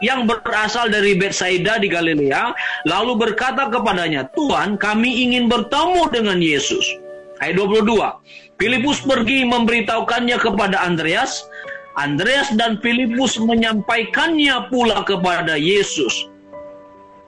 [0.00, 2.56] yang berasal dari Bethsaida di Galilea,
[2.88, 6.80] lalu berkata kepadanya, Tuhan kami ingin bertemu dengan Yesus.
[7.44, 7.92] Ayat 22,
[8.56, 11.44] Filipus pergi memberitahukannya kepada Andreas,
[12.00, 16.24] Andreas dan Filipus menyampaikannya pula kepada Yesus.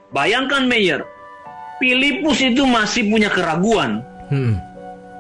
[0.09, 1.05] Bayangkan Mayer,
[1.77, 4.01] Filipus itu masih punya keraguan.
[4.33, 4.74] Hmm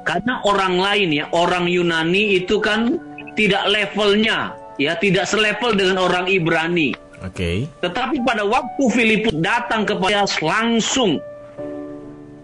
[0.04, 3.00] karena orang lain ya, orang Yunani itu kan
[3.34, 6.92] tidak levelnya, ya tidak selevel dengan orang Ibrani.
[7.24, 7.32] Oke.
[7.32, 7.56] Okay.
[7.80, 11.18] Tetapi pada waktu Filipus datang kepada langsung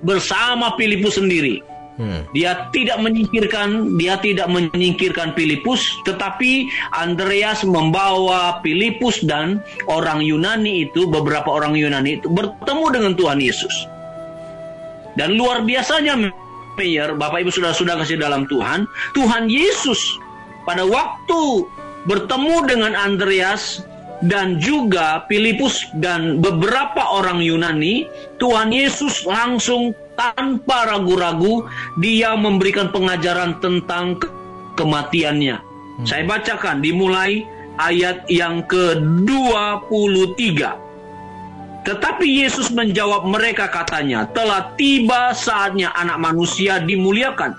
[0.01, 1.61] bersama Filipus sendiri.
[2.01, 2.25] Hmm.
[2.33, 6.65] Dia tidak menyingkirkan, dia tidak menyingkirkan Filipus, tetapi
[6.97, 13.85] Andreas membawa Filipus dan orang Yunani itu, beberapa orang Yunani itu bertemu dengan Tuhan Yesus.
[15.21, 16.33] Dan luar biasanya
[16.81, 20.17] Mayor, Bapak Ibu sudah sudah kasih dalam Tuhan, Tuhan Yesus
[20.65, 21.69] pada waktu
[22.09, 23.85] bertemu dengan Andreas
[24.25, 28.09] dan juga Filipus dan beberapa orang Yunani,
[28.41, 31.69] Tuhan Yesus langsung tanpa ragu-ragu
[32.01, 34.17] dia memberikan pengajaran tentang
[34.77, 35.57] kematiannya.
[35.61, 36.07] Hmm.
[36.09, 37.45] Saya bacakan dimulai
[37.81, 40.90] ayat yang ke-23.
[41.91, 47.51] Tetapi Yesus menjawab mereka katanya, telah tiba saatnya anak manusia dimuliakan.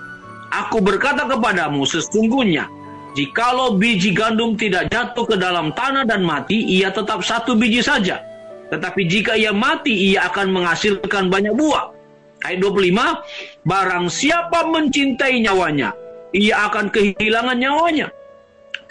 [0.48, 2.64] Aku berkata kepadamu sesungguhnya,
[3.12, 8.24] jikalau biji gandum tidak jatuh ke dalam tanah dan mati, ia tetap satu biji saja.
[8.72, 11.92] Tetapi jika ia mati, ia akan menghasilkan banyak buah.
[12.48, 15.92] Ayat 25, barang siapa mencintai nyawanya,
[16.32, 18.08] ia akan kehilangan nyawanya.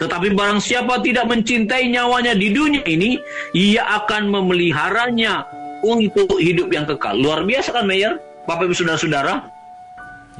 [0.02, 3.22] Tetapi barang siapa tidak mencintai nyawanya di dunia ini,
[3.54, 5.46] ia akan memeliharanya
[5.86, 7.14] untuk hidup yang kekal.
[7.14, 8.18] Luar biasa kan, Mayor?
[8.50, 9.46] Bapak Ibu Saudara-saudara?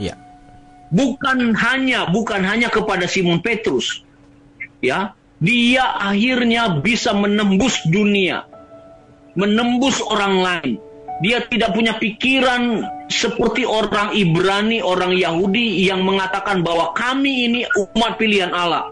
[0.03, 0.19] Iya.
[0.91, 4.03] Bukan hanya bukan hanya kepada Simon Petrus.
[4.83, 8.43] Ya, dia akhirnya bisa menembus dunia.
[9.39, 10.75] Menembus orang lain.
[11.23, 17.61] Dia tidak punya pikiran seperti orang Ibrani, orang Yahudi yang mengatakan bahwa kami ini
[17.95, 18.91] umat pilihan Allah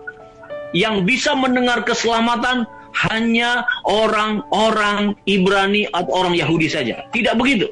[0.76, 2.66] yang bisa mendengar keselamatan
[3.06, 7.06] hanya orang-orang Ibrani atau orang Yahudi saja.
[7.14, 7.70] Tidak begitu.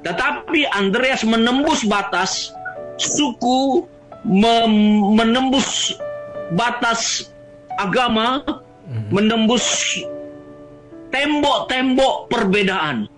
[0.00, 2.52] Tetapi Andreas menembus batas
[2.96, 3.84] suku,
[4.24, 5.96] menembus
[6.56, 7.28] batas
[7.76, 8.40] agama,
[8.88, 9.12] mhm.
[9.12, 10.00] menembus
[11.12, 13.08] tembok-tembok perbedaan.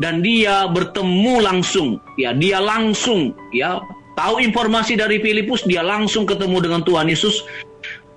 [0.00, 3.76] Dan dia bertemu langsung, ya dia langsung, ya
[4.18, 7.44] tahu informasi dari Filipus, dia langsung ketemu dengan Tuhan Yesus.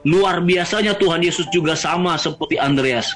[0.06, 3.10] Luar biasanya Tuhan Yesus juga sama seperti Andreas.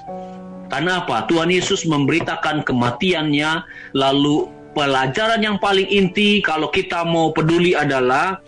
[0.70, 1.26] Karena apa?
[1.30, 3.66] Tuhan Yesus memberitakan kematiannya,
[3.98, 8.42] lalu pelajaran yang paling inti kalau kita mau peduli adalah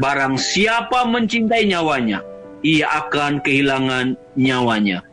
[0.00, 2.24] barang siapa mencintai nyawanya,
[2.64, 5.04] ia akan kehilangan nyawanya.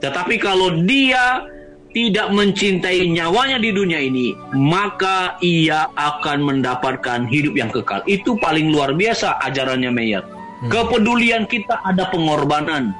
[0.00, 1.46] Tetapi kalau dia
[1.92, 8.00] tidak mencintai nyawanya di dunia ini, maka ia akan mendapatkan hidup yang kekal.
[8.08, 10.24] Itu paling luar biasa ajarannya Meyer.
[10.24, 10.72] Hmm.
[10.72, 12.92] Kepedulian kita ada pengorbanan.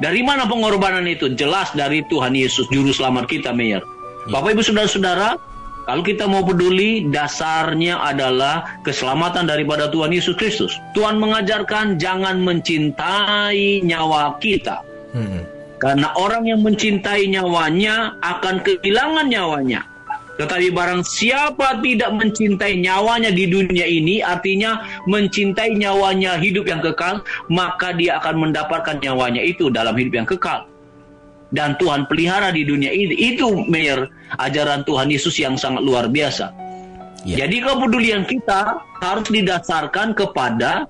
[0.00, 1.32] Dari mana pengorbanan itu?
[1.32, 3.80] Jelas dari Tuhan Yesus, Juru Selamat kita Meyer.
[4.28, 4.40] Ya.
[4.40, 5.40] Bapak Ibu Saudara-saudara,
[5.84, 10.76] kalau kita mau peduli, dasarnya adalah keselamatan daripada Tuhan Yesus Kristus.
[10.96, 14.80] Tuhan mengajarkan jangan mencintai nyawa kita.
[15.14, 15.53] Hmm.
[15.84, 19.84] Karena orang yang mencintai nyawanya akan kehilangan nyawanya.
[20.40, 27.20] Tetapi barang siapa tidak mencintai nyawanya di dunia ini, artinya mencintai nyawanya hidup yang kekal,
[27.52, 30.64] maka dia akan mendapatkan nyawanya itu dalam hidup yang kekal.
[31.52, 33.36] Dan Tuhan pelihara di dunia ini.
[33.36, 34.08] Itu, Mayor,
[34.40, 36.48] ajaran Tuhan Yesus yang sangat luar biasa.
[37.28, 37.44] Yeah.
[37.44, 40.88] Jadi kepedulian kita harus didasarkan kepada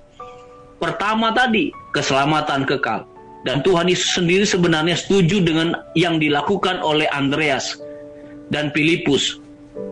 [0.79, 3.05] pertama tadi, keselamatan kekal.
[3.45, 7.77] Dan Tuhan Yesus sendiri sebenarnya setuju dengan yang dilakukan oleh Andreas
[8.49, 9.37] dan Filipus.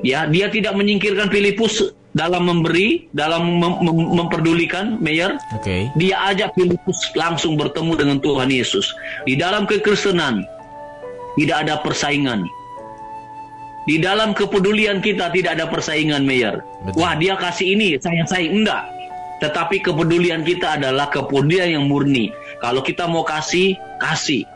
[0.02, 5.38] Ya, dia tidak menyingkirkan Filipus dalam memberi, dalam mem mem memperdulikan, Mayor.
[5.62, 5.90] Okay.
[5.98, 8.90] Dia ajak Filipus langsung bertemu dengan Tuhan Yesus.
[9.26, 10.46] Di dalam kekristenan
[11.38, 12.46] tidak ada persaingan.
[13.84, 16.64] Di dalam kepedulian kita tidak ada persaingan, Mayor.
[16.96, 18.88] Wah, dia kasih ini, saya saya enggak.
[19.44, 22.32] Tetapi kepedulian kita adalah kepedulian yang murni.
[22.64, 24.48] Kalau kita mau kasih, kasih.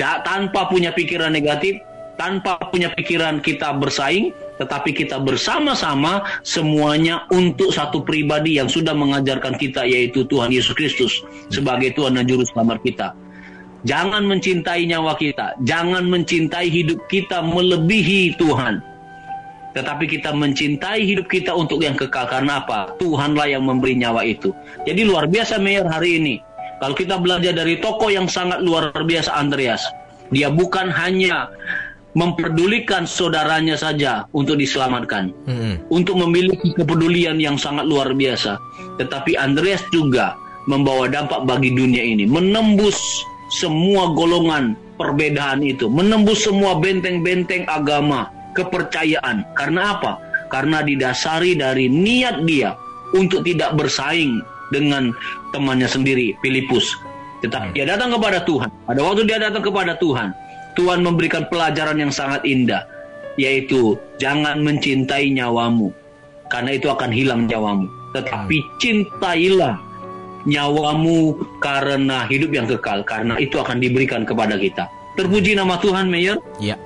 [0.00, 1.76] Da, tanpa punya pikiran negatif,
[2.16, 9.54] tanpa punya pikiran kita bersaing, tetapi kita bersama-sama semuanya untuk satu pribadi yang sudah mengajarkan
[9.60, 11.12] kita yaitu Tuhan Yesus Kristus
[11.52, 13.14] sebagai Tuhan dan Juru Selamat kita.
[13.86, 18.82] Jangan mencintai nyawa kita, jangan mencintai hidup kita melebihi Tuhan.
[19.76, 22.90] Tetapi kita mencintai hidup kita untuk yang kekal karena apa?
[22.98, 24.50] Tuhanlah yang memberi nyawa itu.
[24.82, 26.47] Jadi luar biasa Mayor hari ini.
[26.78, 29.82] Kalau kita belajar dari tokoh yang sangat luar biasa Andreas,
[30.30, 31.50] dia bukan hanya
[32.16, 35.86] memperdulikan saudaranya saja untuk diselamatkan, hmm.
[35.92, 38.58] untuk memiliki kepedulian yang sangat luar biasa,
[38.98, 40.34] tetapi Andreas juga
[40.66, 42.96] membawa dampak bagi dunia ini, menembus
[43.54, 49.46] semua golongan perbedaan itu, menembus semua benteng-benteng agama, kepercayaan.
[49.54, 50.12] Karena apa?
[50.50, 52.74] Karena didasari dari niat dia
[53.14, 54.42] untuk tidak bersaing
[54.74, 55.14] dengan
[55.52, 56.96] temannya sendiri, Filipus.
[57.44, 58.68] Tetapi dia datang kepada Tuhan.
[58.86, 60.34] Pada waktu dia datang kepada Tuhan,
[60.74, 62.82] Tuhan memberikan pelajaran yang sangat indah,
[63.38, 65.94] yaitu jangan mencintai nyawamu,
[66.50, 67.86] karena itu akan hilang nyawamu.
[68.14, 69.78] Tetapi cintailah
[70.48, 74.90] nyawamu karena hidup yang kekal, karena itu akan diberikan kepada kita.
[75.18, 76.38] Terpuji nama Tuhan, Mayor.
[76.62, 76.78] Ya.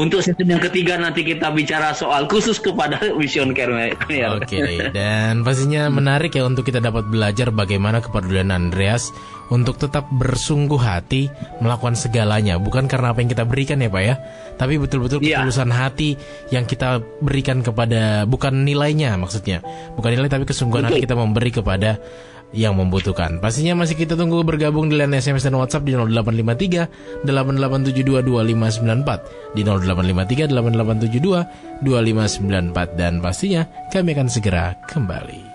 [0.00, 3.92] Untuk season yang ketiga nanti kita bicara soal khusus kepada Mission Care.
[4.32, 9.12] Oke, okay, dan pastinya menarik ya untuk kita dapat belajar bagaimana kepedulian Andreas
[9.52, 11.28] untuk tetap bersungguh hati
[11.60, 14.14] melakukan segalanya, bukan karena apa yang kita berikan ya Pak ya,
[14.56, 15.44] tapi betul-betul yeah.
[15.44, 16.16] ketulusan hati
[16.48, 19.60] yang kita berikan kepada bukan nilainya maksudnya,
[20.00, 22.00] bukan nilai tapi kesungguhan hati kita memberi kepada
[22.50, 23.38] yang membutuhkan.
[23.38, 29.62] Pastinya masih kita tunggu bergabung di line SMS dan WhatsApp di 0853 8872 2594 di
[29.62, 35.49] 0853 8872 2594 dan pastinya kami akan segera kembali.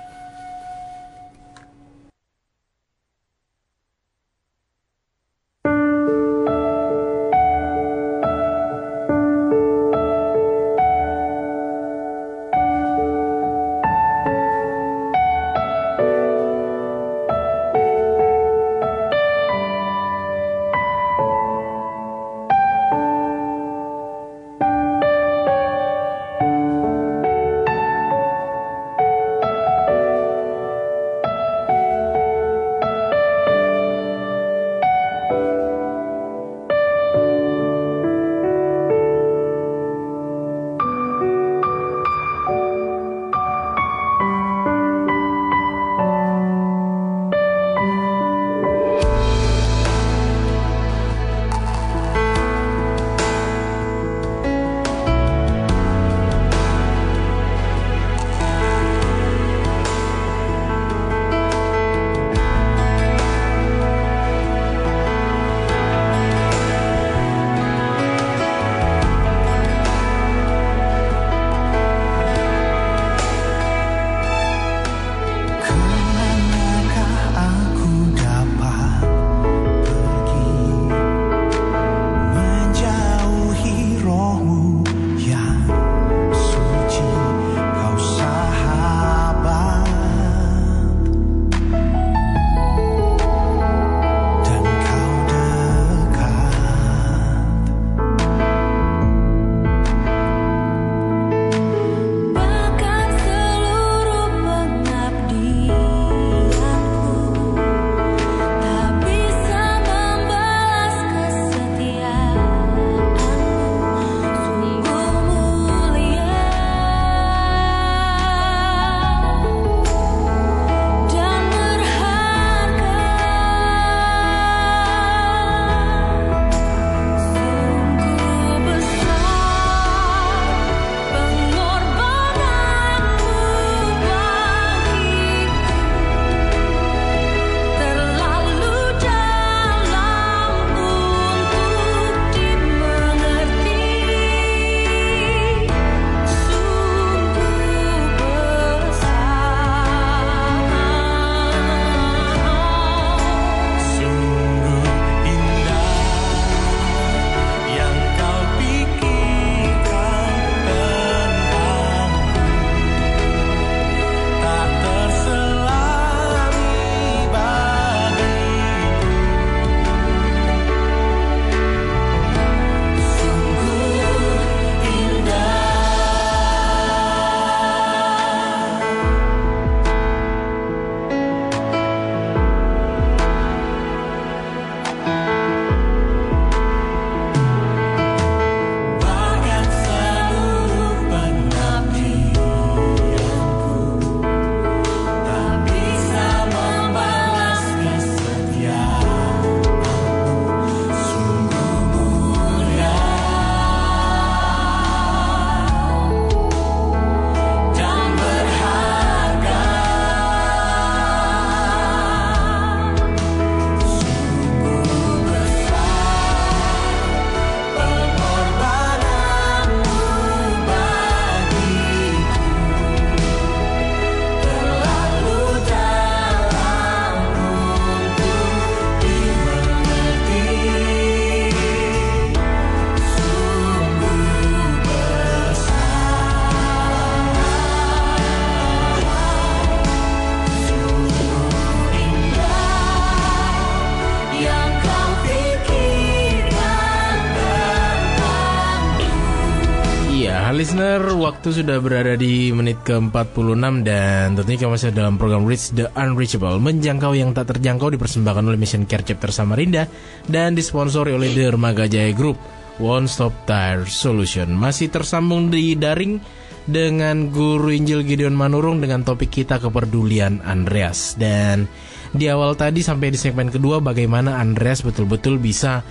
[251.56, 257.16] Sudah berada di menit ke-46 dan tentunya kita masih dalam program Reach the Unreachable Menjangkau
[257.16, 259.88] yang tak terjangkau dipersembahkan oleh Mission Care Chapter Samarinda
[260.28, 262.36] Dan disponsori oleh Dermaga Jaya Group
[262.84, 264.52] One Stop Tire Solution.
[264.52, 266.20] Masih tersambung di daring
[266.68, 271.16] dengan Guru Injil Gideon Manurung dengan topik kita kepedulian Andreas.
[271.16, 271.72] Dan
[272.12, 275.88] di awal tadi sampai di segmen kedua bagaimana Andreas betul-betul bisa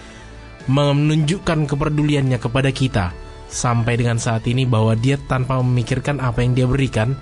[0.69, 3.24] menunjukkan kepeduliannya kepada kita
[3.55, 7.15] sampai dengan saat ini bahwa dia tanpa memikirkan apa yang dia berikan,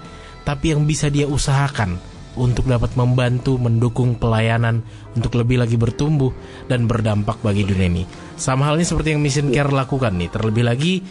[0.48, 2.00] tapi yang bisa dia usahakan
[2.32, 4.80] untuk dapat membantu mendukung pelayanan
[5.12, 6.32] untuk lebih lagi bertumbuh
[6.64, 8.04] dan berdampak bagi dunia ini.
[8.40, 10.32] Sama halnya seperti yang Mission Care lakukan nih.
[10.32, 11.04] Terlebih lagi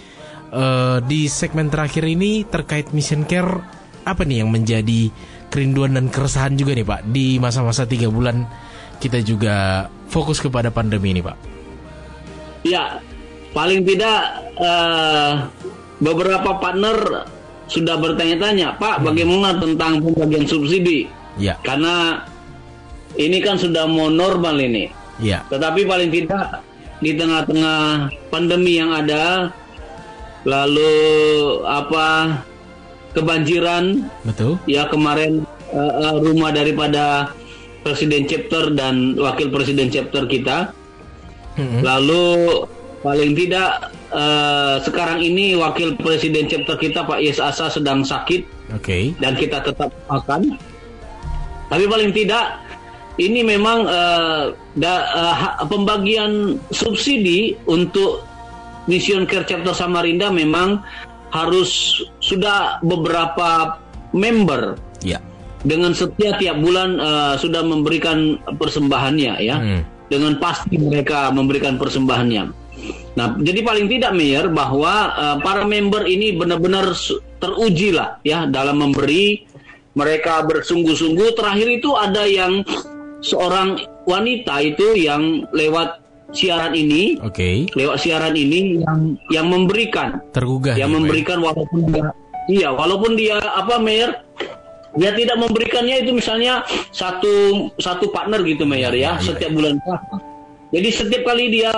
[0.49, 3.61] uh, di segmen terakhir ini terkait Mission Care
[4.01, 5.13] apa nih yang menjadi
[5.53, 8.49] kerinduan dan keresahan juga nih Pak di masa-masa tiga bulan
[8.97, 11.37] kita juga fokus kepada pandemi ini Pak.
[12.65, 13.01] Ya,
[13.53, 15.49] paling tidak uh,
[15.97, 17.27] beberapa partner
[17.71, 19.05] sudah bertanya-tanya, Pak, hmm.
[19.07, 21.07] bagaimana tentang pembagian subsidi?
[21.39, 21.55] Ya.
[21.63, 22.23] Karena
[23.15, 24.91] ini kan sudah mau normal ini.
[25.23, 25.43] Ya.
[25.47, 26.61] Tetapi paling tidak
[26.99, 29.55] di tengah-tengah pandemi yang ada,
[30.43, 30.91] lalu
[31.63, 32.39] apa
[33.15, 34.05] kebanjiran?
[34.27, 34.59] Betul.
[34.67, 37.31] Ya kemarin uh, rumah daripada
[37.81, 40.75] Presiden Chapter dan Wakil Presiden Chapter kita.
[41.55, 41.83] Hmm.
[41.83, 42.25] Lalu
[43.01, 48.45] paling tidak uh, sekarang ini wakil presiden chapter kita Pak Yes Asa sedang sakit.
[48.77, 48.81] Oke.
[48.81, 49.03] Okay.
[49.17, 50.57] Dan kita tetap akan.
[51.67, 52.61] Tapi paling tidak
[53.17, 55.35] ini memang uh, da, uh,
[55.67, 58.23] pembagian subsidi untuk
[58.85, 60.81] Mission Care Chapter Samarinda memang
[61.31, 63.79] harus sudah beberapa
[64.11, 65.23] member ya.
[65.63, 69.81] dengan setiap tiap bulan uh, sudah memberikan persembahannya ya hmm.
[70.11, 72.60] dengan pasti mereka memberikan persembahannya
[73.15, 76.95] Nah, jadi paling tidak Mayor bahwa uh, para member ini benar-benar
[77.41, 79.43] teruji lah ya dalam memberi
[79.97, 81.35] mereka bersungguh-sungguh.
[81.35, 82.63] Terakhir itu ada yang
[83.19, 86.01] seorang wanita itu yang lewat
[86.31, 87.67] siaran ini, oke, okay.
[87.75, 92.15] lewat siaran ini yang yang memberikan, tergugah, yang memberikan walaupun dia,
[92.47, 94.15] iya, walaupun dia apa Mayor,
[94.95, 96.63] dia tidak memberikannya itu misalnya
[96.95, 99.75] satu satu partner gitu Mayor ya, ya, ya setiap bulan.
[100.71, 101.71] Jadi setiap kali dia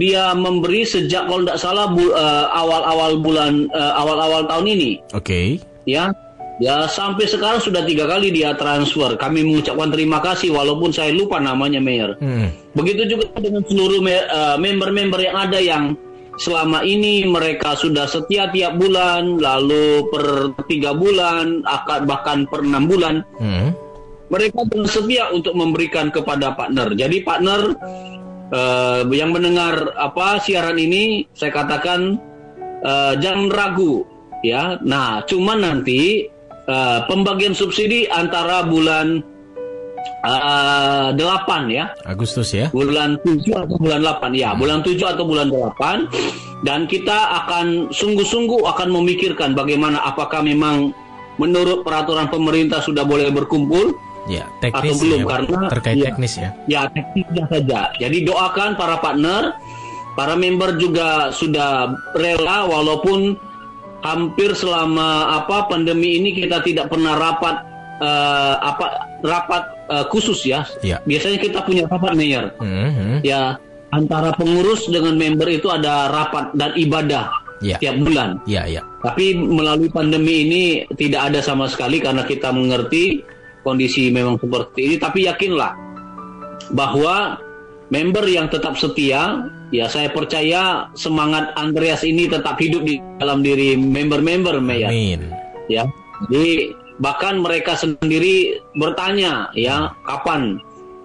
[0.00, 4.90] dia memberi sejak kalau tidak salah uh, awal-awal bulan uh, awal-awal tahun ini.
[5.12, 5.26] Oke.
[5.26, 5.46] Okay.
[5.84, 6.14] Ya,
[6.62, 9.18] ya sampai sekarang sudah tiga kali dia transfer.
[9.18, 12.16] Kami mengucapkan terima kasih walaupun saya lupa namanya Mayor.
[12.22, 12.48] Hmm.
[12.72, 15.92] Begitu juga dengan seluruh uh, member-member yang ada yang
[16.40, 22.88] selama ini mereka sudah setia tiap bulan, lalu per tiga bulan, akan bahkan per enam
[22.88, 23.20] bulan.
[23.36, 23.76] Hmm.
[24.32, 26.96] Mereka bersedia untuk memberikan kepada partner.
[26.96, 27.76] Jadi partner
[28.52, 32.20] uh, yang mendengar apa siaran ini saya katakan
[32.84, 34.04] uh, jangan ragu
[34.44, 34.78] ya.
[34.84, 36.28] Nah, cuman nanti
[36.68, 39.24] uh, pembagian subsidi antara bulan
[40.22, 41.18] uh, 8
[41.72, 41.90] ya.
[42.04, 42.68] Agustus ya.
[42.70, 48.62] Bulan 7 atau bulan 8 ya, bulan 7 atau bulan 8 dan kita akan sungguh-sungguh
[48.62, 50.94] akan memikirkan bagaimana apakah memang
[51.40, 53.98] menurut peraturan pemerintah sudah boleh berkumpul
[54.30, 56.50] Ya, teknis atau belum ya, karena terkait ya, teknis ya.
[56.70, 57.80] Ya, teknisnya saja.
[57.98, 59.58] Jadi doakan para partner,
[60.14, 63.34] para member juga sudah rela walaupun
[64.02, 67.66] hampir selama apa pandemi ini kita tidak pernah rapat
[68.02, 68.86] uh, apa
[69.26, 70.66] rapat uh, khusus ya.
[70.86, 71.02] ya.
[71.02, 72.54] Biasanya kita punya rapat mayor.
[72.62, 73.26] Mm-hmm.
[73.26, 73.58] Ya,
[73.90, 77.30] antara pengurus dengan member itu ada rapat dan ibadah
[77.62, 77.78] ya.
[77.78, 78.42] tiap bulan.
[78.46, 78.82] Ya, ya.
[79.02, 80.62] Tapi melalui pandemi ini
[80.98, 83.22] tidak ada sama sekali karena kita mengerti
[83.62, 85.74] kondisi memang seperti ini tapi yakinlah
[86.74, 87.38] bahwa
[87.92, 93.74] member yang tetap setia ya saya percaya semangat Andreas ini tetap hidup di dalam diri
[93.74, 94.88] member-member ya.
[94.92, 95.20] Amin.
[95.66, 95.84] Ya.
[96.28, 100.60] Jadi bahkan mereka sendiri bertanya ya kapan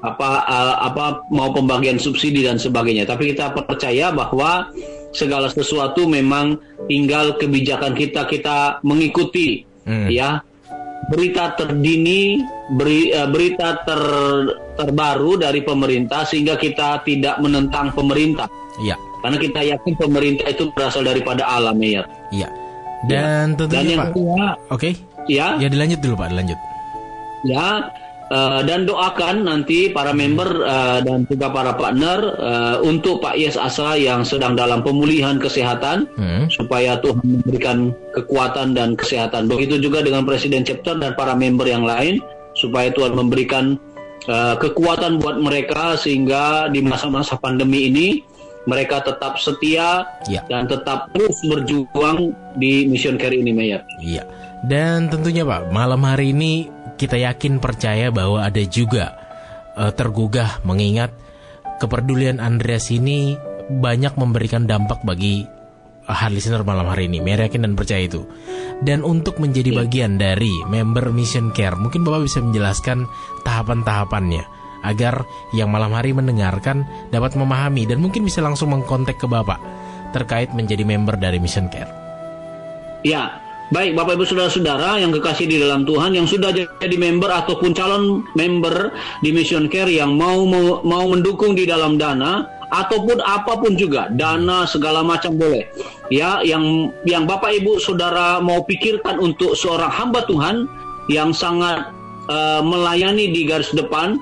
[0.05, 3.07] apa uh, apa mau pembagian subsidi dan sebagainya.
[3.07, 4.71] Tapi kita percaya bahwa
[5.15, 10.07] segala sesuatu memang tinggal kebijakan kita kita mengikuti hmm.
[10.11, 10.43] ya
[11.07, 12.41] berita terdini,
[12.73, 14.01] beri, uh, berita ter,
[14.75, 18.49] terbaru dari pemerintah sehingga kita tidak menentang pemerintah.
[18.81, 18.97] Iya.
[19.23, 22.05] Karena kita yakin pemerintah itu berasal daripada alam ya.
[22.29, 22.49] Iya.
[23.05, 23.57] Dan ya.
[23.57, 24.09] tentunya Dan yang Pak.
[24.13, 24.43] Kedua,
[24.73, 24.89] Oke.
[24.91, 24.93] Okay.
[25.27, 25.47] Ya.
[25.59, 26.59] Ya dilanjut dulu Pak, dilanjut.
[27.45, 27.67] Ya,
[28.27, 33.55] Uh, dan doakan nanti para member uh, dan juga para partner uh, untuk Pak Yes
[33.55, 36.51] Asa yang sedang dalam pemulihan kesehatan hmm.
[36.51, 39.47] supaya Tuhan memberikan kekuatan dan kesehatan.
[39.47, 42.19] Begitu juga dengan Presiden Chapter dan para member yang lain
[42.51, 43.79] supaya Tuhan memberikan
[44.27, 48.07] uh, kekuatan buat mereka sehingga di masa-masa pandemi ini
[48.67, 50.43] mereka tetap setia Ya.
[50.51, 53.79] dan tetap terus berjuang di Mission Care ini, Mayor.
[54.03, 54.27] Iya.
[54.67, 56.67] Dan tentunya Pak, malam hari ini
[56.97, 59.15] kita yakin percaya bahwa ada juga
[59.77, 61.13] eh, tergugah mengingat
[61.77, 63.37] kepedulian Andreas ini
[63.67, 65.45] banyak memberikan dampak bagi
[66.07, 67.19] hard listener malam hari ini.
[67.19, 68.23] Mary yakin dan percaya itu.
[68.79, 73.03] Dan untuk menjadi bagian dari member Mission Care, mungkin Bapak bisa menjelaskan
[73.43, 74.43] tahapan-tahapannya
[74.87, 79.59] agar yang malam hari mendengarkan dapat memahami dan mungkin bisa langsung mengkontak ke Bapak
[80.15, 81.91] terkait menjadi member dari Mission Care.
[83.03, 87.75] Ya, baik Bapak Ibu Saudara-saudara yang kekasih di dalam Tuhan yang sudah jadi member ataupun
[87.75, 93.59] calon member di Mission Care yang mau mau, mau mendukung di dalam dana ataupun apa
[93.59, 95.71] pun juga, dana segala macam boleh.
[96.11, 100.67] Ya, yang yang Bapak Ibu Saudara mau pikirkan untuk seorang hamba Tuhan
[101.11, 101.91] yang sangat
[102.27, 104.19] eh, melayani di garis depan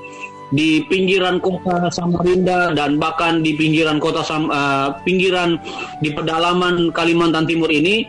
[0.53, 5.57] di pinggiran kota Samarinda dan bahkan di pinggiran kota Sam, eh, pinggiran
[6.05, 8.05] di pedalaman Kalimantan Timur ini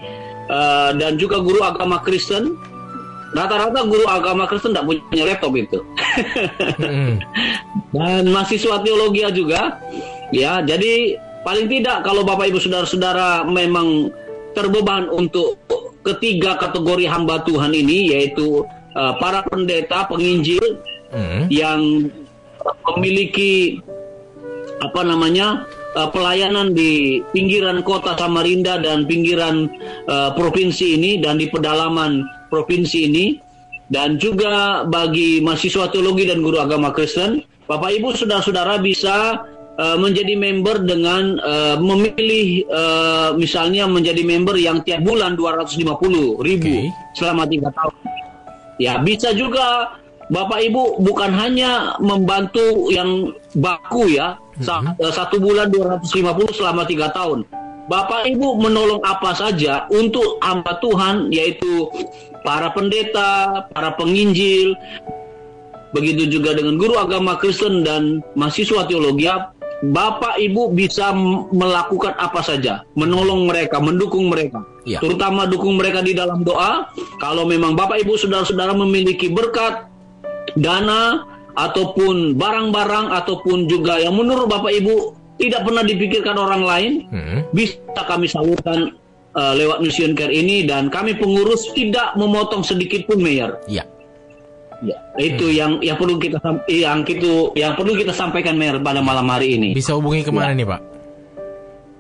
[0.50, 2.56] eh, dan juga guru agama Kristen
[3.34, 5.78] rata-rata guru agama Kristen tidak punya laptop itu
[6.80, 7.20] Mm-mm.
[7.96, 9.82] dan mahasiswa teologi juga
[10.30, 14.10] ya jadi paling tidak kalau Bapak Ibu Saudara-saudara memang
[14.56, 15.60] terbeban untuk
[16.06, 18.64] ketiga kategori hamba Tuhan ini yaitu
[18.96, 21.46] eh, para pendeta penginjil Mm.
[21.54, 21.80] yang
[22.98, 23.78] memiliki
[24.82, 25.64] apa namanya
[25.96, 29.66] eh, pelayanan di pinggiran kota Samarinda dan pinggiran
[30.06, 32.22] eh, provinsi ini dan di pedalaman
[32.52, 33.26] provinsi ini
[33.88, 39.42] dan juga bagi mahasiswa teologi dan guru agama Kristen Bapak Ibu saudara-saudara bisa
[39.80, 45.80] eh, menjadi member dengan eh, memilih eh, misalnya menjadi member yang tiap bulan 250
[46.44, 46.92] ribu Oke.
[47.16, 47.94] selama tiga tahun
[48.76, 55.68] Ya, bisa juga Bapak Ibu bukan hanya membantu yang baku ya, sa- eh, satu bulan
[55.68, 57.44] 250 selama tiga tahun.
[57.86, 61.86] Bapak Ibu menolong apa saja untuk hamba Tuhan, yaitu
[62.42, 64.74] para pendeta, para penginjil,
[65.94, 69.30] begitu juga dengan guru agama Kristen dan mahasiswa teologi.
[69.76, 71.12] Bapak Ibu bisa
[71.52, 74.98] melakukan apa saja, menolong mereka, mendukung mereka Ya.
[74.98, 76.88] terutama dukung mereka di dalam doa.
[77.20, 79.84] Kalau memang Bapak Ibu saudara-saudara memiliki berkat,
[80.56, 84.94] dana ataupun barang-barang ataupun juga yang menurut Bapak Ibu
[85.36, 87.40] tidak pernah dipikirkan orang lain, Mm.
[87.52, 87.76] bisa
[88.08, 88.92] kami salurkan
[89.36, 93.60] uh, lewat Mission Care ini dan kami pengurus tidak memotong sedikit pun Mayor.
[93.68, 93.84] Ya.
[94.84, 96.36] Ya, itu yang yang perlu kita
[96.68, 99.72] yang itu yang perlu kita sampaikan Mayor pada malam hari ini.
[99.72, 100.80] Bisa hubungi ke mana nih Pak?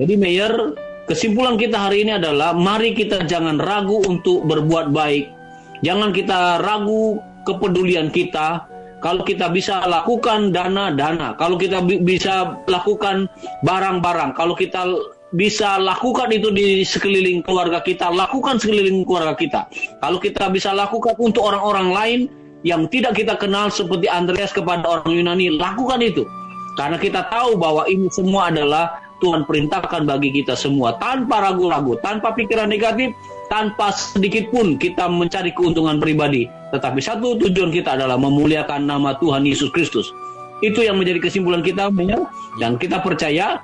[0.00, 0.74] Jadi Mayor,
[1.08, 5.32] kesimpulan kita hari ini adalah mari kita jangan ragu untuk berbuat baik.
[5.80, 8.68] Jangan kita ragu kepedulian kita.
[8.98, 13.30] Kalau kita bisa lakukan dana-dana, kalau kita bi- bisa lakukan
[13.62, 14.90] barang-barang, kalau kita
[15.38, 19.60] bisa lakukan itu di sekeliling keluarga kita, lakukan sekeliling keluarga kita.
[20.02, 22.20] Kalau kita bisa lakukan untuk orang-orang lain
[22.66, 26.26] yang tidak kita kenal seperti Andreas kepada orang Yunani, lakukan itu.
[26.74, 32.34] Karena kita tahu bahwa ini semua adalah Tuhan perintahkan bagi kita semua tanpa ragu-ragu, tanpa
[32.34, 33.14] pikiran negatif,
[33.50, 36.46] tanpa sedikit pun kita mencari keuntungan pribadi.
[36.70, 40.12] Tetapi satu tujuan kita adalah memuliakan nama Tuhan Yesus Kristus.
[40.58, 42.18] Itu yang menjadi kesimpulan kita, ya.
[42.58, 43.62] dan kita percaya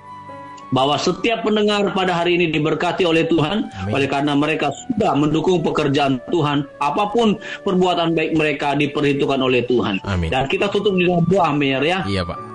[0.74, 3.92] bahwa setiap pendengar pada hari ini diberkati oleh Tuhan Amin.
[3.94, 10.02] oleh karena mereka sudah mendukung pekerjaan Tuhan apa pun perbuatan baik mereka diperhitungkan oleh Tuhan
[10.02, 10.34] Amin.
[10.34, 12.53] dan kita tutup di dalam doa Mayor ya iya Pak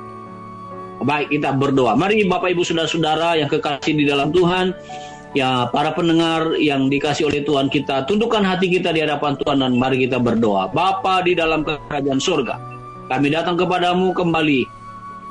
[1.00, 1.96] Baik, kita berdoa.
[1.96, 4.76] Mari Bapak Ibu Saudara-saudara yang kekasih di dalam Tuhan,
[5.32, 9.80] ya para pendengar yang dikasih oleh Tuhan kita, tundukkan hati kita di hadapan Tuhan dan
[9.80, 10.68] mari kita berdoa.
[10.68, 12.56] Bapa di dalam kerajaan surga,
[13.08, 14.68] kami datang kepadamu kembali,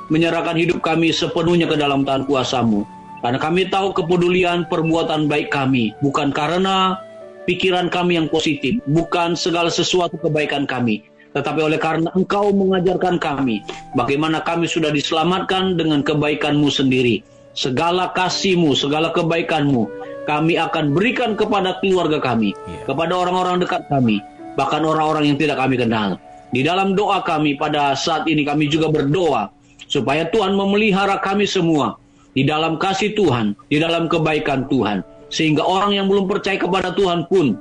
[0.09, 2.89] menyerahkan hidup kami sepenuhnya ke dalam tangan kuasamu.
[3.19, 6.97] Karena kami tahu kepedulian perbuatan baik kami, bukan karena
[7.45, 11.03] pikiran kami yang positif, bukan segala sesuatu kebaikan kami,
[11.37, 13.61] tetapi oleh karena engkau mengajarkan kami
[13.93, 17.21] bagaimana kami sudah diselamatkan dengan kebaikanmu sendiri.
[17.59, 19.91] Segala kasihmu, segala kebaikanmu
[20.29, 22.85] kami akan berikan kepada keluarga kami, yeah.
[22.85, 24.21] kepada orang-orang dekat kami,
[24.55, 26.21] bahkan orang-orang yang tidak kami kenal.
[26.53, 29.53] Di dalam doa kami pada saat ini kami juga berdoa
[29.89, 31.97] supaya Tuhan memelihara kami semua
[32.37, 35.03] di dalam kasih Tuhan, di dalam kebaikan Tuhan.
[35.29, 37.53] Sehingga orang yang belum percaya kepada Tuhan pun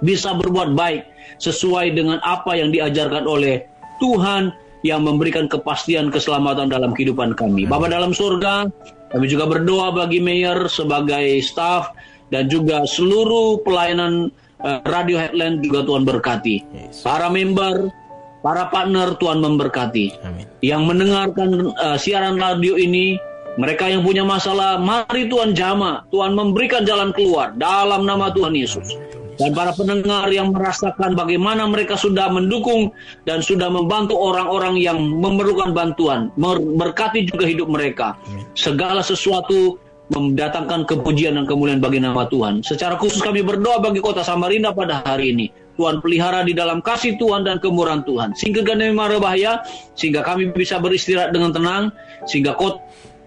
[0.00, 3.64] bisa berbuat baik sesuai dengan apa yang diajarkan oleh
[3.98, 4.52] Tuhan
[4.84, 7.66] yang memberikan kepastian keselamatan dalam kehidupan kami.
[7.66, 8.70] Bapak dalam surga,
[9.10, 11.90] kami juga berdoa bagi Mayor sebagai staff
[12.30, 14.30] dan juga seluruh pelayanan
[14.62, 16.62] uh, Radio Headland juga Tuhan berkati.
[17.02, 17.90] Para member,
[18.46, 20.06] para partner Tuhan memberkati.
[20.22, 20.46] Amin.
[20.62, 21.50] Yang mendengarkan
[21.82, 23.18] uh, siaran radio ini,
[23.56, 29.16] mereka yang punya masalah, mari Tuhan jama, Tuhan memberikan jalan keluar dalam nama Tuhan Yesus
[29.36, 32.92] dan para pendengar yang merasakan bagaimana mereka sudah mendukung
[33.28, 36.32] dan sudah membantu orang-orang yang memerlukan bantuan,
[36.76, 38.16] berkati juga hidup mereka.
[38.56, 39.76] Segala sesuatu
[40.06, 42.62] mendatangkan kepujian dan kemuliaan bagi nama Tuhan.
[42.62, 45.46] Secara khusus kami berdoa bagi kota Samarinda pada hari ini.
[45.76, 48.32] Tuhan pelihara di dalam kasih Tuhan dan kemurahan Tuhan.
[48.32, 49.60] Sehingga kami mara bahaya,
[49.92, 51.84] sehingga kami bisa beristirahat dengan tenang,
[52.24, 52.85] sehingga kota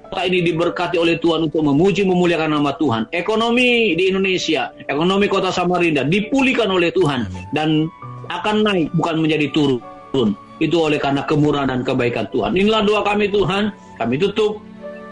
[0.10, 3.14] kota ini diberkati oleh Tuhan untuk memuji memuliakan nama Tuhan.
[3.14, 7.86] Ekonomi di Indonesia, ekonomi kota Samarinda dipulihkan oleh Tuhan dan
[8.34, 10.34] akan naik bukan menjadi turun.
[10.60, 12.58] Itu oleh karena kemurahan dan kebaikan Tuhan.
[12.58, 13.72] Inilah doa kami Tuhan.
[14.02, 14.60] Kami tutup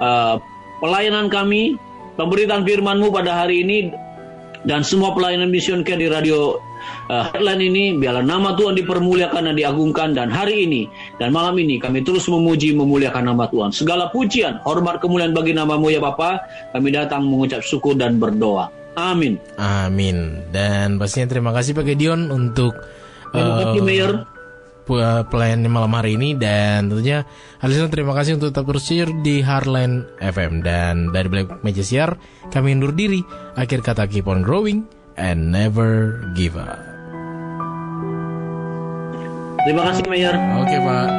[0.01, 0.41] uh,
[0.81, 1.77] pelayanan kami,
[2.17, 3.93] pemberitaan firman-Mu pada hari ini
[4.65, 6.59] dan semua pelayanan mission care di radio
[7.09, 10.89] uh, headline ini biarlah nama Tuhan dipermuliakan dan diagungkan dan hari ini
[11.21, 13.73] dan malam ini kami terus memuji memuliakan nama Tuhan.
[13.73, 16.41] Segala pujian, hormat kemuliaan bagi namamu ya Bapa.
[16.73, 18.69] Kami datang mengucap syukur dan berdoa.
[18.97, 19.37] Amin.
[19.61, 20.41] Amin.
[20.49, 22.73] Dan pastinya terima kasih Pak Gideon untuk
[23.29, 24.11] Terima kasih uh, Mayor
[25.27, 27.27] pelayan malam hari ini dan tentunya
[27.59, 32.15] Alisa terima kasih untuk tetap bersir di Hardline FM dan dari balik meja siar
[32.47, 33.19] kami undur diri
[33.59, 34.87] akhir kata keep on growing
[35.17, 36.79] and never give up.
[39.65, 40.35] Terima kasih Mayor.
[40.63, 41.09] Oke Pak.